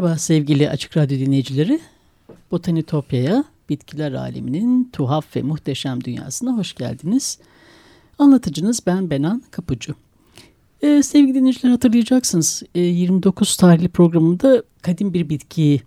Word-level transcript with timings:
Merhaba 0.00 0.18
sevgili 0.18 0.70
Açık 0.70 0.96
Radyo 0.96 1.18
dinleyicileri. 1.18 1.80
Botanitopya'ya, 2.50 3.44
bitkiler 3.68 4.12
aleminin 4.12 4.90
tuhaf 4.92 5.36
ve 5.36 5.42
muhteşem 5.42 6.04
dünyasına 6.04 6.56
hoş 6.56 6.74
geldiniz. 6.74 7.38
Anlatıcınız 8.18 8.80
ben 8.86 9.10
Benan 9.10 9.42
Kapıcı. 9.50 9.94
Ee, 10.82 11.02
sevgili 11.02 11.34
dinleyiciler 11.34 11.70
hatırlayacaksınız. 11.70 12.62
Ee, 12.74 12.80
29 12.80 13.56
tarihli 13.56 13.88
programında 13.88 14.62
kadim 14.82 15.14
bir 15.14 15.28
bitkiyi 15.28 15.82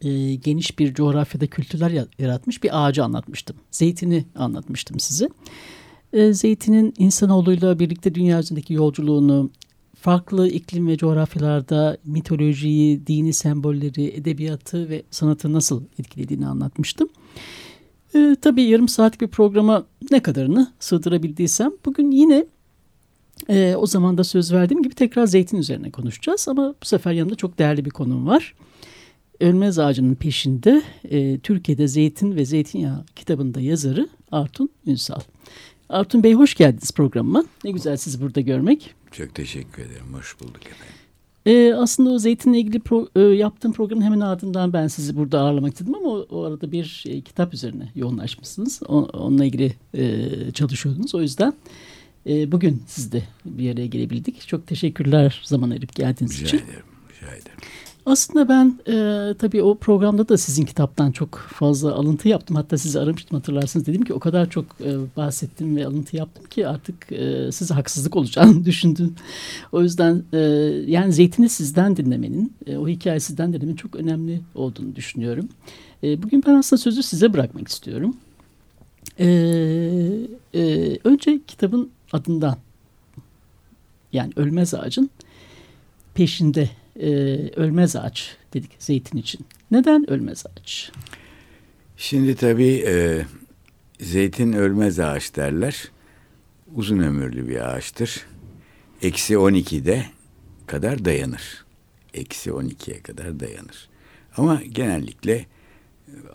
e, 0.00 0.34
geniş 0.34 0.78
bir 0.78 0.94
coğrafyada 0.94 1.46
kültürler 1.46 2.06
yaratmış 2.18 2.62
bir 2.62 2.86
ağacı 2.86 3.04
anlatmıştım. 3.04 3.56
Zeytini 3.70 4.24
anlatmıştım 4.34 5.00
size. 5.00 5.28
Ee, 6.12 6.32
zeytinin 6.32 6.94
insanoğluyla 6.98 7.78
birlikte 7.78 8.14
dünya 8.14 8.40
üzerindeki 8.40 8.74
yolculuğunu, 8.74 9.50
farklı 10.04 10.48
iklim 10.48 10.88
ve 10.88 10.96
coğrafyalarda 10.96 11.96
mitolojiyi, 12.04 13.06
dini 13.06 13.32
sembolleri, 13.32 14.04
edebiyatı 14.04 14.88
ve 14.88 15.02
sanatı 15.10 15.52
nasıl 15.52 15.82
etkilediğini 15.98 16.46
anlatmıştım. 16.46 17.08
Ee, 18.14 18.36
tabii 18.42 18.62
yarım 18.62 18.88
saatlik 18.88 19.20
bir 19.20 19.26
programa 19.26 19.86
ne 20.10 20.22
kadarını 20.22 20.72
sığdırabildiysem 20.80 21.72
bugün 21.84 22.10
yine 22.10 22.46
e, 23.48 23.74
o 23.76 23.86
zaman 23.86 24.18
da 24.18 24.24
söz 24.24 24.52
verdiğim 24.52 24.82
gibi 24.82 24.94
tekrar 24.94 25.26
zeytin 25.26 25.56
üzerine 25.56 25.90
konuşacağız. 25.90 26.48
Ama 26.48 26.74
bu 26.82 26.86
sefer 26.86 27.12
yanında 27.12 27.34
çok 27.34 27.58
değerli 27.58 27.84
bir 27.84 27.90
konum 27.90 28.26
var. 28.26 28.54
Ölmez 29.40 29.78
Ağacı'nın 29.78 30.14
peşinde 30.14 30.82
e, 31.04 31.38
Türkiye'de 31.38 31.88
Zeytin 31.88 32.36
ve 32.36 32.44
Zeytinyağı 32.44 33.04
kitabında 33.16 33.60
yazarı 33.60 34.08
Artun 34.32 34.70
Ünsal. 34.86 35.20
Artun 35.88 36.22
Bey 36.22 36.34
hoş 36.34 36.54
geldiniz 36.54 36.92
programıma. 36.92 37.44
Ne 37.64 37.70
güzel 37.70 37.96
sizi 37.96 38.20
burada 38.20 38.40
görmek. 38.40 38.94
Çok 39.12 39.34
teşekkür 39.34 39.82
ederim. 39.82 40.14
Hoş 40.14 40.40
bulduk 40.40 40.66
efendim. 40.66 40.94
Ee, 41.46 41.74
aslında 41.74 42.10
o 42.10 42.18
zeytinle 42.18 42.58
ilgili 42.58 42.80
pro, 42.80 43.08
e, 43.16 43.20
yaptığım 43.20 43.72
programın 43.72 44.02
hemen 44.02 44.20
ardından 44.20 44.72
ben 44.72 44.88
sizi 44.88 45.16
burada 45.16 45.40
ağırlamak 45.40 45.72
istedim 45.72 45.94
ama 45.94 46.08
o, 46.08 46.26
o 46.30 46.44
arada 46.44 46.72
bir 46.72 47.04
e, 47.08 47.20
kitap 47.20 47.54
üzerine 47.54 47.88
yoğunlaşmışsınız. 47.94 48.80
O, 48.88 49.02
onunla 49.02 49.44
ilgili 49.44 49.74
e, 49.94 50.28
çalışıyordunuz. 50.50 51.14
O 51.14 51.22
yüzden 51.22 51.54
e, 52.26 52.52
bugün 52.52 52.82
siz 52.86 53.12
de 53.12 53.22
bir 53.44 53.74
araya 53.74 53.86
gelebildik. 53.86 54.48
Çok 54.48 54.66
teşekkürler 54.66 55.40
zaman 55.44 55.70
ayırıp 55.70 55.94
geldiğiniz 55.94 56.40
rica 56.40 56.46
için. 56.46 56.58
Rica 56.58 56.66
ederim. 56.70 56.84
Rica 57.10 57.26
ederim. 57.26 57.58
Aslında 58.06 58.48
ben 58.48 58.78
e, 58.88 59.34
tabii 59.34 59.62
o 59.62 59.74
programda 59.74 60.28
da 60.28 60.38
sizin 60.38 60.64
kitaptan 60.64 61.12
çok 61.12 61.38
fazla 61.38 61.94
alıntı 61.94 62.28
yaptım. 62.28 62.56
Hatta 62.56 62.78
sizi 62.78 63.00
aramıştım 63.00 63.38
hatırlarsınız. 63.38 63.86
Dedim 63.86 64.04
ki 64.04 64.14
o 64.14 64.18
kadar 64.18 64.50
çok 64.50 64.64
e, 64.80 65.16
bahsettim 65.16 65.76
ve 65.76 65.86
alıntı 65.86 66.16
yaptım 66.16 66.44
ki 66.44 66.68
artık 66.68 67.12
e, 67.12 67.52
size 67.52 67.74
haksızlık 67.74 68.16
olacağını 68.16 68.64
düşündüm. 68.64 69.14
O 69.72 69.82
yüzden 69.82 70.22
e, 70.32 70.38
yani 70.86 71.12
Zeytin'i 71.12 71.48
sizden 71.48 71.96
dinlemenin, 71.96 72.52
e, 72.66 72.76
o 72.76 72.88
hikaye 72.88 73.20
sizden 73.20 73.52
dinlemenin 73.52 73.76
çok 73.76 73.96
önemli 73.96 74.40
olduğunu 74.54 74.96
düşünüyorum. 74.96 75.48
E, 76.02 76.22
bugün 76.22 76.42
ben 76.46 76.54
aslında 76.54 76.82
sözü 76.82 77.02
size 77.02 77.32
bırakmak 77.32 77.68
istiyorum. 77.68 78.16
E, 79.18 79.26
e, 80.54 80.62
önce 81.04 81.40
kitabın 81.46 81.90
adından 82.12 82.56
yani 84.12 84.32
Ölmez 84.36 84.74
Ağacın 84.74 85.10
peşinde 86.14 86.70
e, 87.00 87.08
ölmez 87.56 87.96
ağaç 87.96 88.36
dedik 88.54 88.70
zeytin 88.78 89.18
için. 89.18 89.46
Neden 89.70 90.10
ölmez 90.10 90.44
ağaç? 90.46 90.92
Şimdi 91.96 92.36
tabii 92.36 92.84
e, 92.86 93.24
zeytin 94.00 94.52
ölmez 94.52 95.00
ağaç 95.00 95.36
derler. 95.36 95.90
Uzun 96.74 96.98
ömürlü 96.98 97.48
bir 97.48 97.74
ağaçtır. 97.74 98.26
Eksi 99.02 99.34
12'de 99.34 100.06
kadar 100.66 101.04
dayanır. 101.04 101.64
Eksi 102.14 102.50
12'ye 102.50 103.02
kadar 103.02 103.40
dayanır. 103.40 103.88
Ama 104.36 104.62
genellikle 104.72 105.46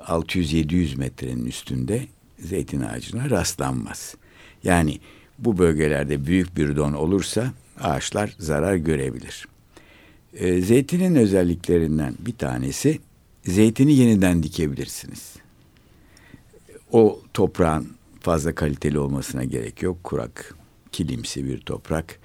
600-700 0.07 0.97
metrenin 0.97 1.45
üstünde 1.45 2.07
zeytin 2.39 2.81
ağacına 2.81 3.29
rastlanmaz. 3.29 4.15
Yani 4.63 4.99
bu 5.39 5.57
bölgelerde 5.57 6.25
büyük 6.25 6.57
bir 6.57 6.75
don 6.75 6.93
olursa 6.93 7.53
ağaçlar 7.79 8.35
zarar 8.39 8.75
görebilir. 8.75 9.47
E, 10.33 10.61
zeytinin 10.61 11.15
özelliklerinden 11.15 12.15
bir 12.19 12.37
tanesi 12.37 12.99
zeytini 13.45 13.93
yeniden 13.93 14.43
dikebilirsiniz. 14.43 15.35
O 16.91 17.21
toprağın 17.33 17.87
fazla 18.19 18.55
kaliteli 18.55 18.99
olmasına 18.99 19.43
gerek 19.43 19.81
yok. 19.81 20.03
Kurak, 20.03 20.55
kilimsi 20.91 21.45
bir 21.45 21.59
toprak 21.59 22.19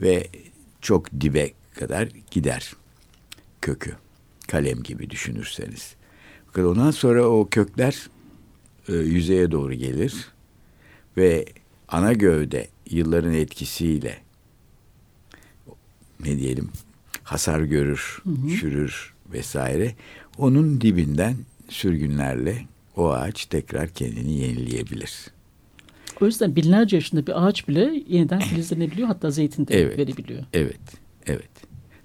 ve 0.00 0.26
çok 0.80 1.20
dibe 1.20 1.50
kadar 1.74 2.08
gider 2.30 2.72
kökü. 3.60 3.96
Kalem 4.48 4.82
gibi 4.82 5.10
düşünürseniz. 5.10 5.94
Fakat 6.46 6.64
ondan 6.64 6.90
sonra 6.90 7.28
o 7.28 7.48
kökler 7.48 8.10
e, 8.88 8.92
yüzeye 8.92 9.50
doğru 9.50 9.74
gelir 9.74 10.28
ve 11.16 11.44
ana 11.88 12.12
gövde 12.12 12.68
yılların 12.90 13.32
etkisiyle 13.32 14.18
ne 16.20 16.38
diyelim 16.38 16.70
hasar 17.24 17.60
görür, 17.60 18.18
hı 18.24 18.30
hı. 18.30 18.56
çürür 18.56 19.14
vesaire. 19.32 19.94
Onun 20.38 20.80
dibinden 20.80 21.36
sürgünlerle 21.68 22.66
o 22.96 23.10
ağaç 23.10 23.46
tekrar 23.46 23.88
kendini 23.88 24.32
yenileyebilir. 24.32 25.12
O 26.20 26.26
yüzden 26.26 26.56
binlerce 26.56 26.96
yaşında 26.96 27.26
bir 27.26 27.46
ağaç 27.46 27.68
bile 27.68 28.02
yeniden 28.08 28.38
filizlenebiliyor 28.50 29.08
hatta 29.08 29.30
zeytin 29.30 29.66
de 29.66 29.80
evet, 29.80 29.98
verebiliyor. 29.98 30.44
Evet, 30.52 30.80
evet. 31.26 31.50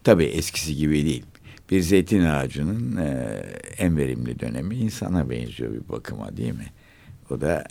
Tabii 0.04 0.24
eskisi 0.24 0.76
gibi 0.76 1.06
değil. 1.06 1.26
Bir 1.72 1.82
zeytin 1.82 2.26
ağacının 2.26 2.98
e, 2.98 3.40
en 3.78 3.98
verimli 3.98 4.40
dönemi 4.40 4.76
insana 4.76 5.30
benziyor 5.30 5.74
bir 5.74 5.90
bakıma 5.90 6.38
değil 6.38 6.54
mi? 6.54 6.68
O 7.30 7.42
da 7.42 7.64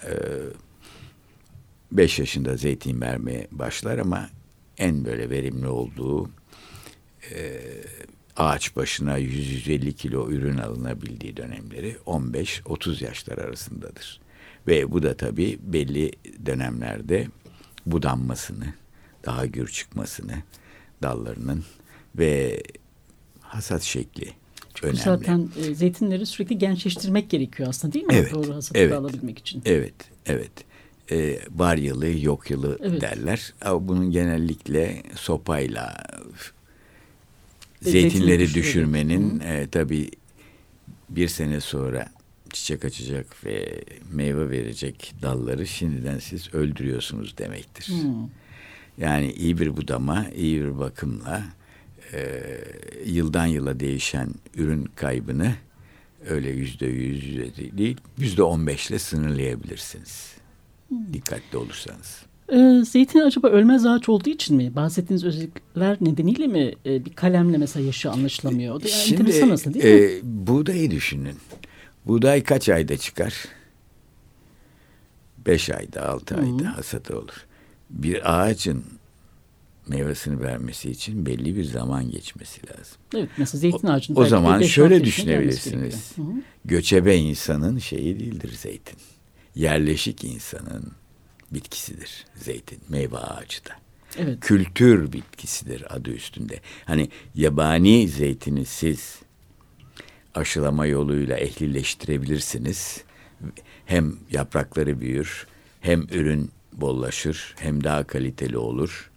5 1.92 2.18
e, 2.18 2.22
yaşında 2.22 2.56
zeytin 2.56 3.00
vermeye 3.00 3.48
başlar 3.52 3.98
ama 3.98 4.28
en 4.78 5.04
böyle 5.04 5.30
verimli 5.30 5.66
olduğu 5.66 6.30
e, 7.34 7.60
ağaç 8.36 8.76
başına 8.76 9.18
100-150 9.18 9.92
kilo 9.92 10.30
ürün 10.30 10.58
alınabildiği 10.58 11.36
dönemleri 11.36 11.96
15-30 12.06 13.04
yaşlar 13.04 13.38
arasındadır. 13.38 14.20
Ve 14.66 14.92
bu 14.92 15.02
da 15.02 15.16
tabii 15.16 15.58
belli 15.62 16.12
dönemlerde 16.46 17.28
budanmasını, 17.86 18.74
daha 19.24 19.46
gür 19.46 19.68
çıkmasını, 19.68 20.34
dallarının 21.02 21.64
ve 22.18 22.62
hasat 23.40 23.82
şekli 23.82 24.32
Çünkü 24.74 24.86
önemli. 24.86 25.02
Zaten 25.02 25.48
e, 25.58 25.74
zeytinleri 25.74 26.26
sürekli 26.26 26.58
gençleştirmek 26.58 27.30
gerekiyor 27.30 27.68
aslında 27.68 27.94
değil 27.94 28.04
mi? 28.04 28.14
Evet, 28.14 28.34
Doğru 28.34 28.54
hasatı 28.54 28.78
evet, 28.78 28.92
alabilmek 28.92 29.38
için. 29.38 29.62
Evet, 29.64 29.94
evet. 30.26 30.52
E, 31.10 31.38
var 31.50 31.76
yılı, 31.76 32.08
yok 32.08 32.50
yılı 32.50 32.78
evet. 32.82 33.00
derler. 33.00 33.54
Ama 33.60 33.88
bunun 33.88 34.10
genellikle 34.10 35.02
sopayla, 35.14 35.96
zeytinleri 37.82 38.54
düşürmenin 38.54 39.40
e, 39.40 39.68
tabii 39.70 40.10
bir 41.08 41.28
sene 41.28 41.60
sonra 41.60 42.08
çiçek 42.52 42.84
açacak 42.84 43.44
ve 43.44 43.84
meyve 44.12 44.50
verecek 44.50 45.14
dalları 45.22 45.66
şimdiden 45.66 46.18
siz 46.18 46.54
öldürüyorsunuz 46.54 47.38
demektir. 47.38 47.86
Hmm. 47.86 48.28
Yani 48.98 49.32
iyi 49.32 49.58
bir 49.58 49.76
budama, 49.76 50.26
iyi 50.36 50.60
bir 50.60 50.78
bakımla 50.78 51.44
e, 52.12 52.42
yıldan 53.06 53.46
yıla 53.46 53.80
değişen 53.80 54.28
ürün 54.54 54.84
kaybını 54.96 55.54
öyle 56.26 56.50
yüzde 56.50 56.86
yüz 56.86 57.22
değil, 57.78 57.96
yüzde 58.18 58.42
on 58.42 58.66
beşle 58.66 58.98
sınırlayabilirsiniz. 58.98 60.32
Hmm. 60.88 61.12
Dikkatli 61.12 61.58
olursanız. 61.58 62.27
Ee, 62.52 62.82
zeytin 62.84 63.18
acaba 63.20 63.48
ölmez 63.48 63.86
ağaç 63.86 64.08
olduğu 64.08 64.30
için 64.30 64.56
mi? 64.56 64.74
Bahsettiğiniz 64.76 65.24
özellikler 65.24 65.96
nedeniyle 66.00 66.46
mi 66.46 66.74
e, 66.86 67.04
bir 67.04 67.12
kalemle 67.12 67.58
mesela 67.58 67.86
yaşı 67.86 68.10
anlaşılamıyor? 68.10 68.74
O 68.74 68.78
yani 68.78 68.90
Şimdi 68.90 69.20
enteresan 69.22 69.50
aslında 69.50 69.80
değil 69.80 69.94
mi? 69.94 70.00
e, 70.00 70.20
buğdayı 70.46 70.90
düşünün. 70.90 71.36
Buğday 72.06 72.42
kaç 72.42 72.68
ayda 72.68 72.96
çıkar? 72.96 73.34
Beş 75.46 75.70
ayda, 75.70 76.08
altı 76.08 76.36
ayda 76.36 76.76
hasadı 76.76 77.16
olur. 77.18 77.46
Bir 77.90 78.40
ağacın 78.40 78.84
meyvesini 79.88 80.40
vermesi 80.42 80.90
için 80.90 81.26
belli 81.26 81.56
bir 81.56 81.64
zaman 81.64 82.10
geçmesi 82.10 82.60
lazım. 82.66 82.96
Evet 83.14 83.28
mesela 83.38 83.60
zeytin 83.60 83.88
ağacının 83.88 84.18
O 84.18 84.24
de 84.24 84.28
zaman 84.28 84.62
şöyle 84.62 85.04
düşünebilirsiniz. 85.04 86.12
Hı 86.16 86.22
hı. 86.22 86.32
Göçebe 86.64 87.16
insanın 87.16 87.78
şeyi 87.78 88.20
değildir 88.20 88.54
zeytin. 88.56 88.98
Yerleşik 89.54 90.24
insanın 90.24 90.92
bitkisidir 91.50 92.24
zeytin, 92.36 92.78
meyve 92.88 93.18
ağacı 93.18 93.64
da. 93.64 93.70
Evet. 94.18 94.40
Kültür 94.40 95.12
bitkisidir 95.12 95.96
adı 95.96 96.10
üstünde. 96.10 96.60
Hani 96.84 97.08
yabani 97.34 98.08
zeytini 98.08 98.64
siz 98.64 99.18
aşılama 100.34 100.86
yoluyla 100.86 101.36
ehlileştirebilirsiniz. 101.36 103.04
Hem 103.86 104.16
yaprakları 104.30 105.00
büyür, 105.00 105.46
hem 105.80 106.02
ürün 106.02 106.50
bollaşır, 106.72 107.54
hem 107.58 107.84
daha 107.84 108.04
kaliteli 108.04 108.58
olur. 108.58 109.10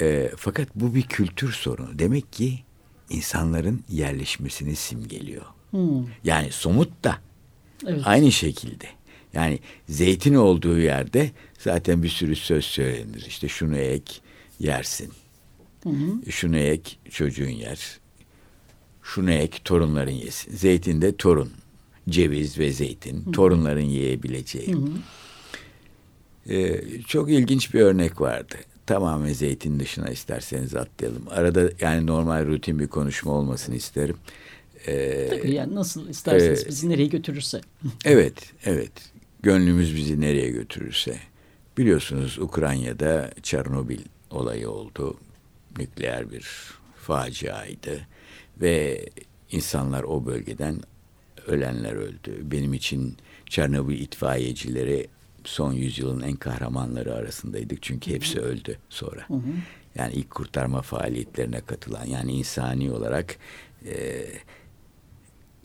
Ee, 0.00 0.30
fakat 0.36 0.68
bu 0.74 0.94
bir 0.94 1.02
kültür 1.02 1.52
sorunu. 1.52 1.98
Demek 1.98 2.32
ki 2.32 2.58
insanların 3.10 3.84
yerleşmesini 3.88 4.76
simgeliyor. 4.76 5.44
Hmm, 5.70 6.06
Yani 6.24 6.52
somut 6.52 7.04
da 7.04 7.18
evet. 7.86 8.02
aynı 8.04 8.32
şekilde. 8.32 8.86
Yani 9.34 9.58
zeytin 9.88 10.34
olduğu 10.34 10.78
yerde 10.78 11.30
zaten 11.58 12.02
bir 12.02 12.08
sürü 12.08 12.36
söz 12.36 12.64
söylenir. 12.64 13.24
İşte 13.28 13.48
şunu 13.48 13.76
ek 13.76 14.12
yersin. 14.58 15.12
Hı 15.82 15.88
hı. 15.90 16.30
Şunu 16.30 16.56
ek 16.56 16.90
çocuğun 17.10 17.48
yer. 17.48 18.00
Şunu 19.02 19.32
ek 19.32 19.58
torunların 19.64 20.12
yesin. 20.12 20.56
Zeytin 20.56 21.02
de 21.02 21.16
torun. 21.16 21.50
Ceviz 22.08 22.58
ve 22.58 22.72
zeytin 22.72 23.32
torunların 23.32 23.80
yiyebileceği. 23.80 24.76
Ee, 26.48 26.80
çok 27.06 27.30
ilginç 27.30 27.74
bir 27.74 27.80
örnek 27.80 28.20
vardı. 28.20 28.54
Tamamen 28.86 29.32
zeytin 29.32 29.80
dışına 29.80 30.08
isterseniz 30.08 30.74
atlayalım. 30.74 31.22
Arada 31.30 31.70
yani 31.80 32.06
normal 32.06 32.46
rutin 32.46 32.78
bir 32.78 32.86
konuşma 32.86 33.32
olmasını 33.32 33.76
isterim. 33.76 34.16
Ee, 34.86 35.28
Tabii 35.30 35.54
yani 35.54 35.74
nasıl 35.74 36.08
isterseniz 36.08 36.64
e, 36.64 36.68
bizi 36.68 36.88
nereye 36.88 37.06
götürürse. 37.06 37.60
Evet, 38.04 38.34
evet. 38.64 38.92
Gönlümüz 39.42 39.96
bizi 39.96 40.20
nereye 40.20 40.50
götürürse. 40.50 41.16
Biliyorsunuz 41.78 42.38
Ukrayna'da 42.38 43.30
Çernobil 43.42 44.00
olayı 44.30 44.70
oldu. 44.70 45.16
Nükleer 45.78 46.30
bir 46.30 46.46
faciaydı. 46.96 48.00
Ve 48.60 49.06
insanlar 49.50 50.02
o 50.02 50.26
bölgeden 50.26 50.80
ölenler 51.46 51.92
öldü. 51.92 52.40
Benim 52.42 52.74
için 52.74 53.16
Çernobil 53.46 54.00
itfaiyecileri 54.00 55.08
son 55.44 55.72
yüzyılın 55.72 56.22
en 56.22 56.36
kahramanları 56.36 57.14
arasındaydık. 57.14 57.82
Çünkü 57.82 58.10
hepsi 58.10 58.40
öldü 58.40 58.78
sonra. 58.88 59.26
Yani 59.94 60.12
ilk 60.12 60.30
kurtarma 60.30 60.82
faaliyetlerine 60.82 61.60
katılan 61.60 62.04
yani 62.04 62.32
insani 62.32 62.90
olarak 62.90 63.36
e, 63.86 64.26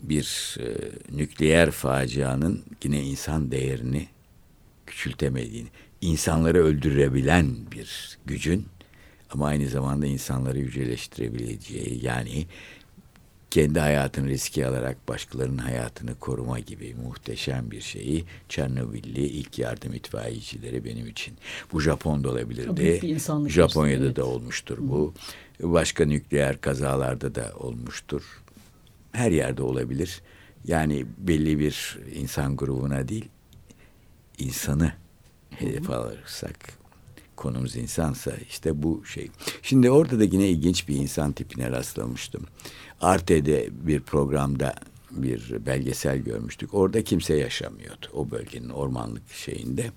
bir 0.00 0.56
e, 0.60 0.66
nükleer 1.16 1.70
facianın 1.70 2.64
yine 2.84 3.02
insan 3.02 3.50
değerini 3.50 4.08
küçültemediğini, 4.86 5.68
insanları 6.00 6.64
öldürebilen 6.64 7.56
bir 7.72 8.18
gücün 8.26 8.66
ama 9.30 9.46
aynı 9.46 9.68
zamanda 9.68 10.06
insanları 10.06 10.58
yüceleştirebileceği 10.58 12.04
yani 12.04 12.46
kendi 13.50 13.80
hayatını 13.80 14.28
riske 14.28 14.66
alarak 14.66 15.08
başkalarının 15.08 15.58
hayatını 15.58 16.14
koruma 16.14 16.58
gibi 16.58 16.94
muhteşem 16.94 17.70
bir 17.70 17.80
şeyi 17.80 18.24
Çernobilli 18.48 19.20
ilk 19.20 19.58
yardım 19.58 19.94
itfaiyecileri 19.94 20.84
benim 20.84 21.06
için. 21.06 21.34
Bu 21.72 21.80
Japon'da 21.80 22.30
olabilirdi. 22.30 22.82
Japonya'da 23.48 23.96
gösterisi, 23.96 24.16
da 24.16 24.22
evet. 24.22 24.34
olmuştur 24.34 24.78
bu. 24.80 25.14
Başka 25.62 26.04
nükleer 26.04 26.60
kazalarda 26.60 27.34
da 27.34 27.52
olmuştur. 27.58 28.22
Her 29.16 29.30
yerde 29.30 29.62
olabilir. 29.62 30.22
Yani 30.64 31.06
belli 31.18 31.58
bir 31.58 31.98
insan 32.14 32.56
grubuna 32.56 33.08
değil, 33.08 33.28
insanı 34.38 34.92
hedef 35.50 35.90
alırsak, 35.90 36.56
konumuz 37.36 37.76
insansa 37.76 38.32
işte 38.48 38.82
bu 38.82 39.04
şey. 39.04 39.30
Şimdi 39.62 39.90
orada 39.90 40.18
da 40.20 40.24
yine 40.24 40.48
ilginç 40.48 40.88
bir 40.88 40.96
insan 40.96 41.32
tipine 41.32 41.70
rastlamıştım. 41.70 42.46
Arte'de 43.00 43.68
bir 43.72 44.00
programda 44.00 44.74
bir 45.10 45.66
belgesel 45.66 46.18
görmüştük. 46.18 46.74
Orada 46.74 47.04
kimse 47.04 47.36
yaşamıyordu 47.36 48.06
o 48.12 48.30
bölgenin 48.30 48.68
ormanlık 48.68 49.30
şeyinde. 49.30 49.90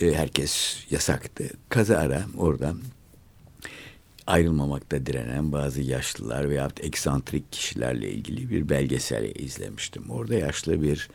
E, 0.00 0.14
herkes 0.14 0.76
yasaktı. 0.90 1.50
Kazara 1.68 2.26
oradan 2.36 2.78
ayrılmamakta 4.26 5.06
direnen 5.06 5.52
bazı 5.52 5.80
yaşlılar 5.80 6.50
veyahut 6.50 6.84
eksantrik 6.84 7.52
kişilerle 7.52 8.10
ilgili 8.10 8.50
bir 8.50 8.68
belgesel 8.68 9.34
izlemiştim. 9.34 10.10
Orada 10.10 10.34
yaşlı 10.34 10.82
bir 10.82 11.08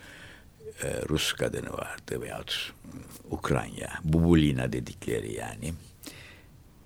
e, 0.83 1.01
Rus 1.09 1.33
kadını 1.33 1.73
vardı 1.73 2.21
veyahut 2.21 2.73
Ukrayna, 3.31 3.89
Bubulina 4.03 4.73
dedikleri 4.73 5.33
yani. 5.33 5.73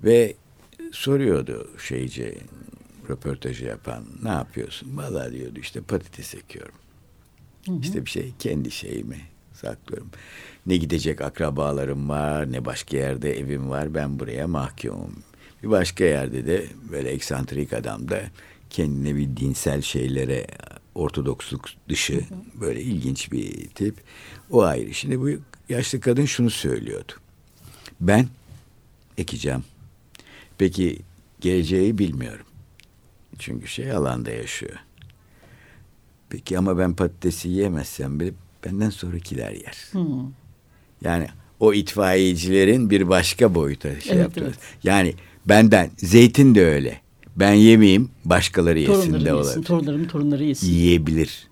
Ve 0.03 0.35
soruyordu 0.91 1.71
şeyci 1.87 2.37
röportajı 3.09 3.65
yapan 3.65 4.03
ne 4.23 4.29
yapıyorsun? 4.29 4.97
Valla 4.97 5.31
diyordu 5.31 5.59
işte 5.59 5.81
patates 5.81 6.35
ekiyorum. 6.35 6.75
İşte 7.81 8.05
bir 8.05 8.09
şey 8.09 8.33
kendi 8.39 8.71
şeyimi 8.71 9.21
saklıyorum. 9.53 10.09
Ne 10.65 10.77
gidecek 10.77 11.21
akrabalarım 11.21 12.09
var 12.09 12.51
ne 12.51 12.65
başka 12.65 12.97
yerde 12.97 13.39
evim 13.39 13.69
var 13.69 13.93
ben 13.93 14.19
buraya 14.19 14.47
mahkumum. 14.47 15.23
Bir 15.63 15.69
başka 15.69 16.03
yerde 16.03 16.45
de 16.45 16.65
böyle 16.91 17.09
eksantrik 17.09 17.73
adam 17.73 18.09
da 18.09 18.21
kendine 18.69 19.15
bir 19.15 19.37
dinsel 19.37 19.81
şeylere 19.81 20.47
ortodoksluk 20.95 21.65
dışı 21.89 22.21
böyle 22.61 22.81
ilginç 22.81 23.31
bir 23.31 23.67
tip. 23.67 23.95
O 24.51 24.61
ayrı. 24.63 24.93
Şimdi 24.93 25.19
bu 25.21 25.29
yaşlı 25.69 25.99
kadın 25.99 26.25
şunu 26.25 26.49
söylüyordu. 26.49 27.11
Ben 28.01 28.27
ekeceğim. 29.17 29.63
Peki 30.57 30.99
geleceği 31.41 31.97
bilmiyorum. 31.97 32.45
Çünkü 33.39 33.67
şey 33.67 33.91
alanda 33.91 34.31
yaşıyor. 34.31 34.75
Peki 36.29 36.57
ama 36.57 36.77
ben 36.77 36.93
patatesi 36.95 37.49
yiyemezsem 37.49 38.19
bile 38.19 38.31
benden 38.65 38.89
sonrakiler 38.89 39.51
yer. 39.51 39.77
Hmm. 39.91 40.31
Yani 41.01 41.27
o 41.59 41.73
itfaiyecilerin 41.73 42.89
bir 42.89 43.09
başka 43.09 43.55
boyuta 43.55 43.99
şey 43.99 44.13
Evet, 44.13 44.21
yaptınız. 44.23 44.47
evet. 44.47 44.59
Yani 44.83 45.13
benden 45.45 45.89
zeytin 45.97 46.55
de 46.55 46.65
öyle. 46.65 47.01
Ben 47.35 47.53
yemeyeyim 47.53 48.09
başkaları 48.25 48.79
yesin 48.79 48.93
de 48.93 49.01
Torunlarım 49.01 49.37
yesin, 49.37 49.49
olabilir. 49.49 49.65
torunlarım 49.65 50.07
torunları 50.07 50.43
yesin. 50.43 50.67
Yiyebilir. 50.67 51.47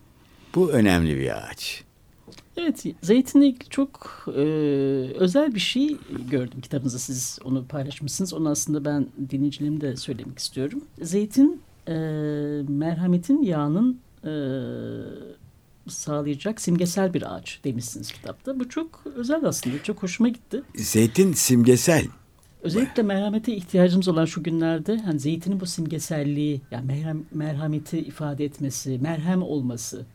Bu 0.55 0.71
önemli 0.71 1.17
bir 1.17 1.37
ağaç. 1.37 1.83
Evet, 2.57 2.83
zeytinle 3.01 3.45
ilgili 3.47 3.69
çok 3.69 4.25
e, 4.27 4.41
özel 5.19 5.55
bir 5.55 5.59
şey 5.59 5.97
gördüm 6.31 6.61
kitabınızda. 6.61 6.99
Siz 6.99 7.39
onu 7.43 7.65
paylaşmışsınız. 7.65 8.33
Onu 8.33 8.49
aslında 8.49 8.85
ben 8.85 9.07
dinleyicilerime 9.29 9.81
de 9.81 9.95
söylemek 9.97 10.39
istiyorum. 10.39 10.81
Zeytin 11.01 11.61
e, 11.87 11.93
merhametin 12.67 13.41
yağının 13.43 13.99
e, 14.23 14.31
sağlayacak 15.89 16.61
simgesel 16.61 17.13
bir 17.13 17.35
ağaç 17.35 17.59
demişsiniz 17.63 18.11
kitapta. 18.11 18.59
Bu 18.59 18.69
çok 18.69 19.03
özel 19.15 19.43
aslında. 19.45 19.83
Çok 19.83 20.03
hoşuma 20.03 20.29
gitti. 20.29 20.63
Zeytin 20.75 21.33
simgesel. 21.33 22.05
Özellikle 22.63 23.03
merhamete 23.03 23.55
ihtiyacımız 23.55 24.07
olan 24.07 24.25
şu 24.25 24.43
günlerde 24.43 24.97
hani 24.97 25.19
zeytinin 25.19 25.59
bu 25.59 25.65
simgeselliği, 25.65 26.61
yani 26.71 26.85
merhem, 26.85 27.23
merhameti 27.33 27.99
ifade 27.99 28.45
etmesi, 28.45 28.99
merhem 29.01 29.41
olması. 29.43 30.05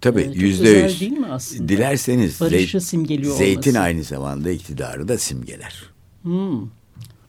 Tabii 0.00 0.20
e, 0.20 0.24
çok 0.24 0.36
yüzde 0.36 0.68
özel 0.68 0.84
yüz. 0.88 1.00
değil 1.00 1.12
mi 1.12 1.26
aslında? 1.26 1.68
Dilerseniz 1.68 2.40
Barışı 2.40 2.80
simgeliyor 2.80 3.36
zeytin 3.36 3.70
olması. 3.70 3.80
aynı 3.84 4.02
zamanda 4.02 4.50
iktidarı 4.50 5.08
da 5.08 5.18
simgeler. 5.18 5.82
Hmm. 6.22 6.60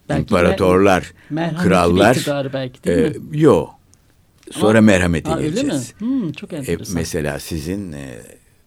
Belki 0.08 0.20
İmparatorlar, 0.20 1.12
merhametli 1.30 1.68
krallar. 1.68 2.14
iktidarı 2.16 2.52
belki 2.52 2.84
değil 2.84 2.98
e, 2.98 3.08
mi? 3.18 3.40
yo. 3.40 3.66
Sonra 4.50 4.78
Ama- 4.78 4.86
merhamete 4.86 5.30
Aa, 5.30 5.36
öyle 5.36 5.48
mi? 5.48 5.54
geleceğiz. 5.54 5.94
Hmm, 5.98 6.32
çok 6.32 6.52
E, 6.52 6.56
enteresan. 6.56 6.94
mesela 6.94 7.38
sizin 7.38 7.92
e, 7.92 8.18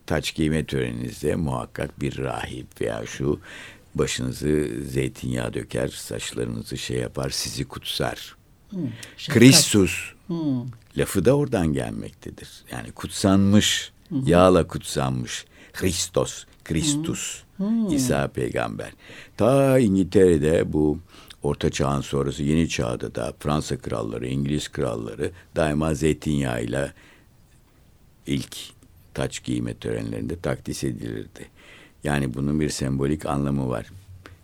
taç 0.05 0.35
giyme 0.35 0.65
töreninizde 0.65 1.35
muhakkak 1.35 2.01
bir 2.01 2.17
rahip 2.17 2.81
veya 2.81 3.05
şu 3.05 3.39
başınızı 3.95 4.69
zeytinyağı 4.88 5.53
döker, 5.53 5.88
saçlarınızı 5.88 6.77
şey 6.77 6.98
yapar, 6.98 7.29
sizi 7.29 7.65
kutsar. 7.65 8.36
Hmm. 8.69 8.89
Kristus 9.29 10.13
Hmm, 10.31 10.65
lafı 10.98 11.25
da 11.25 11.38
oradan 11.38 11.74
gelmektedir. 11.74 12.50
Yani 12.71 12.91
kutsanmış, 12.91 13.91
yağla 14.25 14.67
kutsanmış. 14.67 15.45
Christos, 15.74 16.45
Kristus. 16.63 17.43
Hmm. 17.57 17.95
İsa 17.95 18.27
peygamber. 18.27 18.91
Ta 19.38 19.79
İngiltere'de 19.79 20.74
bu 20.74 21.00
Orta 21.43 21.69
Çağ'ın 21.69 22.01
sonrası 22.01 22.43
Yeni 22.43 22.69
Çağ'da 22.69 23.15
da 23.15 23.33
Fransa 23.39 23.77
kralları, 23.77 24.27
İngiliz 24.27 24.67
kralları 24.67 25.31
daima 25.55 25.93
zeytinyağıyla 25.93 26.93
ilk 28.27 28.57
taç 29.13 29.43
giyme 29.43 29.74
törenlerinde 29.74 30.39
takdis 30.39 30.83
edilirdi. 30.83 31.50
Yani 32.03 32.34
bunun 32.34 32.60
bir 32.60 32.70
sembolik 32.70 33.25
anlamı 33.25 33.70
var. 33.70 33.86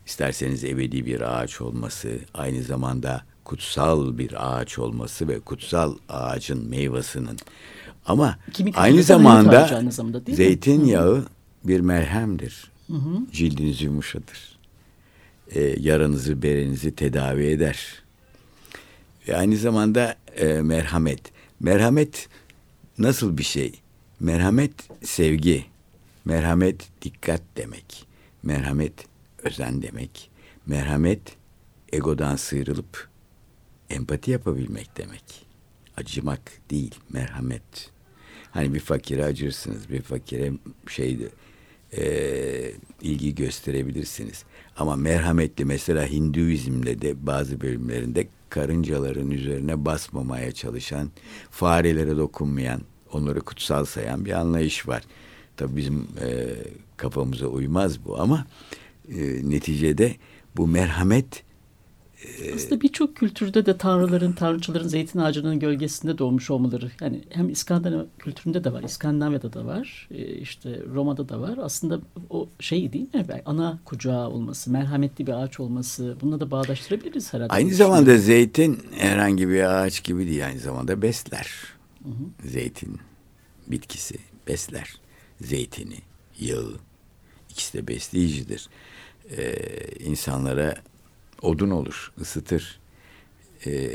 İsterseniz 0.06 0.64
ebedi 0.64 1.06
bir 1.06 1.22
ağaç 1.22 1.62
olması, 1.62 2.10
aynı 2.34 2.64
zamanda 2.64 3.24
kutsal 3.46 4.18
bir 4.18 4.60
ağaç 4.60 4.80
olması 4.80 5.28
ve 5.28 5.40
kutsal 5.40 5.96
ağacın 6.10 6.70
meyvasının 6.70 7.38
ama 8.06 8.38
Kimi 8.54 8.72
aynı 8.76 9.04
zamanda, 9.04 9.76
aynı 9.76 9.92
zamanda 9.92 10.22
zeytinyağı 10.32 11.26
bir 11.64 11.80
merhemdir. 11.80 12.72
Hı 12.88 12.94
hı. 12.94 13.20
Cildinizi 13.32 13.86
yumuşatır. 13.86 14.58
Ee, 15.52 15.62
yaranızı, 15.80 16.42
berenizi 16.42 16.96
tedavi 16.96 17.46
eder. 17.46 18.04
Ve 19.28 19.38
aynı 19.38 19.58
zamanda 19.58 20.16
e, 20.36 20.46
merhamet. 20.62 21.22
Merhamet 21.60 22.30
nasıl 22.98 23.38
bir 23.38 23.44
şey? 23.44 23.74
Merhamet 24.20 24.72
sevgi. 25.04 25.66
Merhamet 26.28 26.90
dikkat 27.02 27.42
demek. 27.58 28.08
Merhamet 28.44 28.94
özen 29.44 29.82
demek. 29.82 30.30
Merhamet 30.66 31.22
egodan 31.94 32.36
sıyrılıp 32.36 33.10
empati 33.90 34.32
yapabilmek 34.32 34.98
demek. 34.98 35.46
Acımak 35.98 36.42
değil, 36.70 36.96
merhamet. 37.10 37.92
Hani 38.52 38.74
bir 38.74 38.80
fakire 38.80 39.26
acırsınız, 39.26 39.90
bir 39.90 40.02
fakire 40.02 40.54
şeydi 40.88 41.30
e, 41.98 42.72
ilgi 43.02 43.36
gösterebilirsiniz. 43.36 44.44
Ama 44.78 44.96
merhametli 44.96 45.66
mesela 45.66 46.08
Hinduizm'de 46.08 47.02
de 47.02 47.26
bazı 47.28 47.62
bölümlerinde 47.62 48.28
karıncaların 48.50 49.32
üzerine 49.32 49.86
basmamaya 49.86 50.52
çalışan, 50.52 51.12
farelere 51.52 52.18
dokunmayan, 52.18 52.82
onları 53.12 53.42
kutsal 53.42 53.86
sayan 53.86 54.26
bir 54.26 54.32
anlayış 54.32 54.88
var. 54.88 55.04
Tabii 55.58 55.76
bizim 55.76 56.08
e, 56.22 56.56
kafamıza 56.98 57.48
uymaz 57.48 58.06
bu 58.06 58.20
ama 58.20 58.46
e, 59.10 59.50
neticede 59.50 60.16
bu 60.58 60.68
merhamet 60.68 61.44
ee, 62.24 62.54
Aslında 62.56 62.82
birçok 62.82 63.16
kültürde 63.16 63.66
de 63.66 63.78
tanrıların, 63.78 64.34
tanrıçaların 64.34 64.88
zeytin 64.88 65.20
ağacının 65.20 65.60
gölgesinde 65.60 66.18
doğmuş 66.18 66.50
olmaları. 66.50 66.92
Yani 67.02 67.22
hem 67.30 67.50
İskandinav 67.50 68.06
kültüründe 68.20 68.64
de 68.64 68.74
var, 68.74 68.84
İskandinavya'da 68.84 69.54
da 69.54 69.66
var, 69.66 70.08
e, 70.12 70.26
işte 70.26 70.80
Roma'da 70.94 71.30
da 71.30 71.42
var. 71.42 71.58
Aslında 71.62 72.00
o 72.30 72.50
şey 72.60 72.94
değil 72.94 73.14
mi? 73.14 73.26
Ana 73.46 73.80
kucağı 73.86 74.30
olması, 74.30 74.72
merhametli 74.72 75.28
bir 75.28 75.32
ağaç 75.32 75.60
olması. 75.60 76.18
Bununla 76.22 76.40
da 76.40 76.52
bağdaştırabiliriz 76.52 77.34
herhalde. 77.34 77.54
Aynı 77.54 77.74
zamanda 77.74 78.18
zeytin 78.18 78.80
herhangi 78.96 79.50
bir 79.50 79.64
ağaç 79.64 80.04
gibi 80.04 80.28
değil. 80.28 80.46
Aynı 80.46 80.60
zamanda 80.60 81.02
besler. 81.02 81.48
Hı 82.04 82.10
hı. 82.10 82.50
Zeytin 82.50 83.00
bitkisi 83.68 84.16
besler. 84.48 85.07
Zeytini, 85.42 85.98
yağı 86.40 86.74
ikisi 87.50 87.74
de 87.78 87.88
besleyicidir. 87.88 88.70
Ee, 89.38 89.56
insanlara 90.00 90.76
odun 91.42 91.70
olur, 91.70 92.12
ısıtır. 92.22 92.80
E, 93.66 93.90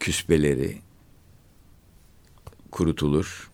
küspeleri 0.00 0.78
kurutulur 2.70 3.50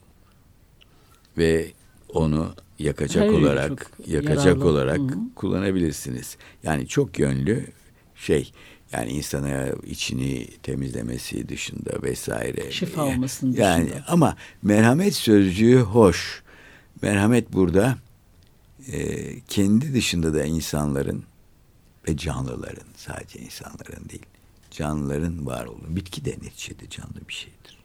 ve 1.39 1.73
onu 2.09 2.55
yakacak 2.79 3.23
Hayır, 3.23 3.33
olarak 3.33 3.91
yakacak 4.07 4.47
yararlı. 4.47 4.69
olarak 4.69 4.99
Hı-hı. 4.99 5.35
kullanabilirsiniz. 5.37 6.37
Yani 6.63 6.89
çok 6.89 7.19
yönlü 7.19 7.67
şey 8.17 8.53
yani 8.93 9.11
insana 9.11 9.69
içini 9.87 10.47
temizlemesi 10.63 11.49
dışında 11.49 12.03
vesaire. 12.03 12.71
Şifa 12.71 13.05
olmasının 13.05 13.53
dışında. 13.53 13.67
Yani 13.67 13.91
ama 14.09 14.37
merhamet 14.63 15.15
sözcüğü 15.15 15.79
hoş. 15.81 16.43
Merhamet 17.03 17.53
burada 17.53 17.99
e, 18.93 19.41
kendi 19.41 19.95
dışında 19.95 20.35
da 20.35 20.45
insanların 20.45 21.25
ve 22.09 22.17
canlıların 22.17 22.87
sadece 22.97 23.39
insanların 23.39 24.09
değil 24.09 24.27
canlıların 24.71 25.47
var 25.47 25.65
olduğu 25.65 25.97
bitki 25.97 26.25
de 26.25 26.31
neticede 26.31 26.89
canlı 26.91 27.29
bir 27.29 27.35
şeydir. 27.35 27.81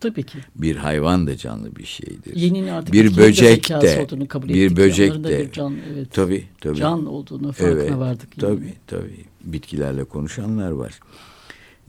Tabii 0.00 0.22
ki. 0.22 0.38
Bir 0.56 0.76
hayvan 0.76 1.26
da 1.26 1.36
canlı 1.36 1.76
bir 1.76 1.84
şeydir. 1.84 2.36
Yeninin 2.36 2.68
artık 2.68 2.92
bir 2.92 3.16
böcek 3.16 3.68
de 3.68 4.06
bir 4.32 4.76
böcek 4.76 5.24
de 5.24 5.46
bir 5.46 5.52
can, 5.52 5.76
evet. 5.92 6.12
tabii 6.12 6.44
tabii. 6.60 6.76
Can 6.76 7.06
olduğunu 7.06 7.52
farkına 7.52 7.82
evet, 7.82 7.96
vardık. 7.96 8.42
Yani. 8.42 8.56
Tabii 8.56 8.74
tabii. 8.86 9.24
Bitkilerle 9.44 10.04
konuşanlar 10.04 10.70
var. 10.70 11.00